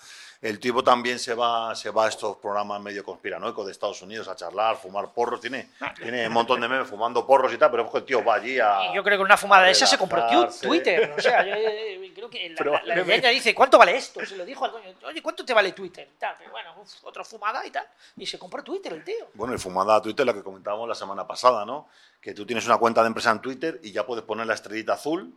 El 0.46 0.60
tipo 0.60 0.84
también 0.84 1.18
se 1.18 1.34
va, 1.34 1.74
se 1.74 1.90
va 1.90 2.06
a 2.06 2.08
estos 2.08 2.38
programas 2.38 2.80
medio 2.80 3.04
conspiranoicos 3.04 3.66
de 3.66 3.72
Estados 3.72 4.00
Unidos 4.04 4.28
a 4.28 4.36
charlar, 4.36 4.78
fumar 4.78 5.12
porros. 5.12 5.42
Tiene, 5.42 5.70
tiene 5.96 6.28
un 6.28 6.34
montón 6.34 6.62
de 6.62 6.68
memes 6.68 6.88
fumando 6.88 7.26
porros 7.26 7.52
y 7.52 7.58
tal, 7.58 7.72
pero 7.72 7.86
es 7.86 7.90
que 7.90 7.98
el 7.98 8.04
tío 8.06 8.24
va 8.24 8.36
allí 8.36 8.60
a... 8.60 8.94
Yo 8.94 9.04
creo 9.04 9.18
que 9.18 9.24
una 9.24 9.38
fumada 9.38 9.64
de 9.64 9.72
esa 9.72 9.88
se 9.88 9.98
compró. 9.98 10.24
Twitter. 10.62 11.16
O 11.18 11.20
sea, 11.20 11.44
yo, 11.44 11.56
eh, 11.56 12.12
creo 12.14 12.30
que 12.30 12.56
la, 12.60 12.96
la, 12.96 13.04
la 13.04 13.30
dice, 13.30 13.56
¿cuánto 13.56 13.80
vale 13.80 13.98
esto? 13.98 14.24
Se 14.24 14.38
lo 14.38 14.46
dijo 14.46 14.64
al 14.66 14.70
dueño, 14.70 14.94
oye, 15.08 15.20
¿cuánto 15.24 15.44
te 15.44 15.52
vale 15.52 15.72
Twitter? 15.72 16.10
Y 16.14 16.20
tal, 16.20 16.36
pero 16.38 16.52
bueno, 16.52 16.76
uf, 16.80 16.94
otra 17.06 17.24
fumada 17.24 17.66
y 17.66 17.72
tal. 17.72 17.88
Y 18.16 18.28
se 18.28 18.38
compró 18.38 18.64
Twitter 18.64 18.94
el 18.94 19.04
tío. 19.04 19.30
Bueno, 19.34 19.56
y 19.56 19.58
fumada 19.58 19.96
a 19.96 20.02
Twitter, 20.04 20.28
lo 20.28 20.34
que 20.36 20.44
comentábamos 20.44 20.88
la 20.88 20.94
semana 20.94 21.26
pasada, 21.26 21.66
¿no? 21.66 21.90
Que 22.22 22.36
tú 22.36 22.46
tienes 22.46 22.68
una 22.68 22.78
cuenta 22.78 23.02
de 23.02 23.08
empresa 23.08 23.32
en 23.32 23.42
Twitter 23.42 23.80
y 23.82 23.92
ya 23.92 24.06
puedes 24.06 24.24
poner 24.24 24.46
la 24.46 24.54
estrellita 24.54 24.94
azul 24.94 25.34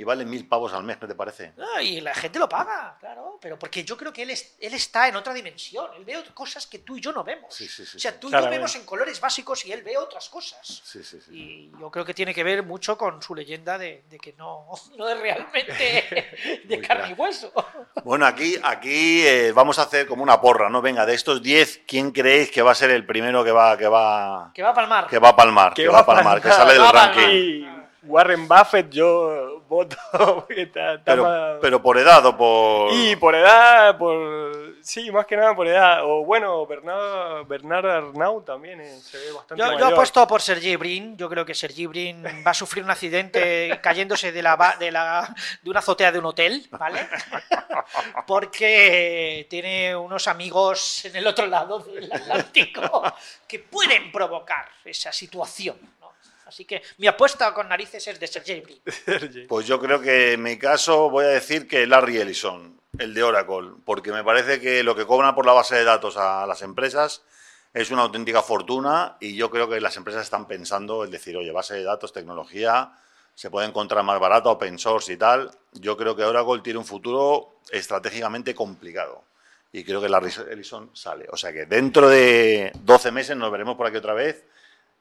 y 0.00 0.04
vale 0.04 0.24
mil 0.24 0.48
pavos 0.48 0.72
al 0.72 0.82
mes, 0.82 0.96
¿qué 0.96 1.06
te 1.06 1.14
parece? 1.14 1.52
Ah, 1.76 1.82
y 1.82 2.00
la 2.00 2.14
gente 2.14 2.38
lo 2.38 2.48
paga, 2.48 2.96
claro. 2.98 3.38
Pero 3.38 3.58
porque 3.58 3.84
yo 3.84 3.96
creo 3.98 4.12
que 4.14 4.22
él, 4.22 4.30
es- 4.30 4.54
él 4.58 4.72
está 4.72 5.08
en 5.08 5.16
otra 5.16 5.34
dimensión. 5.34 5.90
Él 5.94 6.04
ve 6.06 6.24
cosas 6.32 6.66
que 6.66 6.78
tú 6.78 6.96
y 6.96 7.00
yo 7.02 7.12
no 7.12 7.22
vemos. 7.22 7.54
Sí, 7.54 7.68
sí, 7.68 7.84
sí, 7.84 7.98
o 7.98 8.00
sea, 8.00 8.12
sí. 8.12 8.16
tú 8.18 8.28
y 8.28 8.32
yo 8.32 8.48
vemos 8.48 8.74
en 8.76 8.84
colores 8.86 9.20
básicos 9.20 9.66
y 9.66 9.72
él 9.72 9.82
ve 9.82 9.98
otras 9.98 10.30
cosas. 10.30 10.80
Sí, 10.84 11.04
sí, 11.04 11.20
sí. 11.20 11.30
Y 11.32 11.70
yo 11.78 11.90
creo 11.90 12.04
que 12.06 12.14
tiene 12.14 12.32
que 12.34 12.42
ver 12.42 12.62
mucho 12.62 12.96
con 12.96 13.20
su 13.22 13.34
leyenda 13.34 13.76
de, 13.76 14.04
de 14.08 14.18
que 14.18 14.32
no, 14.34 14.66
no 14.96 15.08
es 15.08 15.20
realmente 15.20 16.60
de 16.64 16.80
carne 16.80 17.10
y 17.10 17.12
hueso. 17.12 17.52
Bueno, 18.04 18.24
aquí, 18.24 18.56
aquí 18.62 19.26
eh, 19.26 19.52
vamos 19.52 19.78
a 19.78 19.82
hacer 19.82 20.06
como 20.06 20.22
una 20.22 20.40
porra, 20.40 20.70
¿no? 20.70 20.80
Venga, 20.80 21.04
de 21.04 21.12
estos 21.14 21.42
10, 21.42 21.82
¿quién 21.86 22.12
creéis 22.12 22.50
que 22.50 22.62
va 22.62 22.72
a 22.72 22.74
ser 22.74 22.90
el 22.90 23.04
primero 23.04 23.44
que 23.44 23.52
va, 23.52 23.76
que 23.76 23.86
va, 23.88 24.50
Que 24.54 24.62
va 24.62 24.70
a 24.70 24.74
palmar. 24.74 25.06
que 25.08 25.18
va 25.18 25.28
a 25.30 25.36
palmar? 25.36 25.74
Que 25.74 25.82
Que, 25.82 25.88
va 25.88 25.94
va 25.96 26.00
a 26.00 26.06
palmar, 26.06 26.40
que 26.40 26.48
sale 26.50 26.72
del 26.72 26.88
ranking. 26.90 27.66
Warren 28.04 28.48
Buffett, 28.48 28.88
yo 28.90 29.59
está- 30.50 30.94
está 30.94 30.98
Pero, 31.04 31.22
más- 31.22 31.58
pero 31.60 31.82
por 31.82 31.98
edad 31.98 32.24
o 32.26 32.36
por... 32.36 32.92
Y 32.92 33.16
por 33.16 33.34
edad, 33.34 33.96
por. 33.98 34.50
Sí, 34.82 35.10
más 35.12 35.26
que 35.26 35.36
nada 35.36 35.54
por 35.54 35.66
edad. 35.68 36.00
O 36.04 36.24
bueno, 36.24 36.66
Bernard, 36.66 37.46
Bernard 37.46 37.86
Arnault 37.86 38.46
también 38.46 38.80
eh, 38.80 38.98
se 39.00 39.18
ve 39.18 39.32
bastante 39.32 39.62
Yo, 39.62 39.68
yo 39.72 39.74
mayor. 39.78 39.92
apuesto 39.92 40.26
por 40.26 40.40
Sergi 40.40 40.76
Brin. 40.76 41.16
Yo 41.18 41.28
creo 41.28 41.44
que 41.44 41.54
Sergi 41.54 41.86
Brin 41.86 42.24
va 42.46 42.50
a 42.50 42.54
sufrir 42.54 42.82
un 42.82 42.90
accidente 42.90 43.78
cayéndose 43.82 44.32
de 44.32 44.42
la, 44.42 44.76
de 44.78 44.90
la 44.90 45.34
de 45.62 45.70
una 45.70 45.80
azotea 45.80 46.10
de 46.10 46.18
un 46.18 46.24
hotel, 46.26 46.66
¿vale? 46.70 47.06
Porque 48.26 49.46
tiene 49.50 49.94
unos 49.96 50.26
amigos 50.28 51.04
en 51.04 51.16
el 51.16 51.26
otro 51.26 51.46
lado 51.46 51.80
del 51.80 52.10
Atlántico 52.12 53.02
que 53.46 53.58
pueden 53.58 54.10
provocar 54.10 54.66
esa 54.84 55.12
situación. 55.12 55.76
Así 56.50 56.64
que 56.64 56.82
mi 56.98 57.06
apuesta 57.06 57.54
con 57.54 57.68
narices 57.68 58.04
es 58.08 58.18
de 58.18 58.26
Sergi 58.26 58.60
Brin. 58.60 58.80
Pues 59.48 59.68
yo 59.68 59.78
creo 59.78 60.00
que 60.00 60.32
en 60.32 60.42
mi 60.42 60.58
caso 60.58 61.08
voy 61.08 61.24
a 61.24 61.28
decir 61.28 61.68
que 61.68 61.86
Larry 61.86 62.18
Ellison. 62.18 62.76
el 62.98 63.14
de 63.14 63.22
Oracle, 63.22 63.70
porque 63.84 64.10
me 64.10 64.24
parece 64.24 64.60
que 64.60 64.82
lo 64.82 64.96
que 64.96 65.06
cobran 65.06 65.32
por 65.36 65.46
la 65.46 65.52
base 65.52 65.76
de 65.76 65.84
datos 65.84 66.16
a 66.16 66.44
las 66.48 66.62
empresas 66.62 67.22
es 67.72 67.92
una 67.92 68.02
auténtica 68.02 68.42
fortuna 68.42 69.16
y 69.20 69.36
yo 69.36 69.48
creo 69.48 69.68
que 69.68 69.80
las 69.80 69.96
empresas 69.96 70.24
están 70.24 70.48
pensando 70.48 71.04
en 71.04 71.12
decir, 71.12 71.36
oye, 71.36 71.52
base 71.52 71.74
de 71.74 71.84
datos, 71.84 72.12
tecnología, 72.12 72.94
se 73.36 73.48
puede 73.48 73.68
encontrar 73.68 74.02
más 74.02 74.18
barato, 74.18 74.50
open 74.50 74.76
source 74.76 75.12
y 75.12 75.16
tal. 75.16 75.52
Yo 75.74 75.96
creo 75.96 76.16
que 76.16 76.24
Oracle 76.24 76.62
tiene 76.64 76.80
un 76.80 76.84
futuro 76.84 77.60
estratégicamente 77.70 78.56
complicado 78.56 79.22
y 79.70 79.84
creo 79.84 80.00
que 80.00 80.08
la 80.08 80.20
Ellison 80.50 80.90
sale. 80.94 81.28
O 81.30 81.36
sea 81.36 81.52
que 81.52 81.66
dentro 81.66 82.08
de 82.08 82.72
12 82.74 83.12
meses 83.12 83.36
nos 83.36 83.52
veremos 83.52 83.76
por 83.76 83.86
aquí 83.86 83.98
otra 83.98 84.14
vez. 84.14 84.44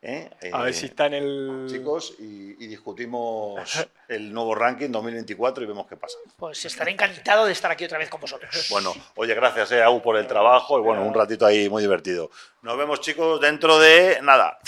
¿Eh? 0.01 0.29
A 0.51 0.63
ver 0.63 0.73
si 0.73 0.87
está 0.87 1.07
en 1.07 1.13
el... 1.13 1.65
Chicos, 1.69 2.15
y, 2.19 2.63
y 2.63 2.67
discutimos 2.67 3.87
el 4.07 4.33
nuevo 4.33 4.55
ranking 4.55 4.89
2024 4.89 5.63
y 5.63 5.67
vemos 5.67 5.87
qué 5.87 5.97
pasa. 5.97 6.17
Pues 6.37 6.63
estaré 6.65 6.91
encantado 6.91 7.45
de 7.45 7.51
estar 7.51 7.71
aquí 7.71 7.85
otra 7.85 7.97
vez 7.97 8.09
con 8.09 8.21
vosotros. 8.21 8.49
Bueno, 8.69 8.93
oye, 9.15 9.33
gracias, 9.33 9.71
eh, 9.71 9.81
Agu, 9.81 10.01
por 10.01 10.15
el 10.17 10.27
trabajo 10.27 10.79
y 10.79 10.81
bueno, 10.81 11.03
un 11.03 11.13
ratito 11.13 11.45
ahí 11.45 11.69
muy 11.69 11.81
divertido. 11.81 12.29
Nos 12.61 12.77
vemos, 12.77 13.01
chicos, 13.01 13.41
dentro 13.41 13.79
de 13.79 14.19
nada. 14.21 14.59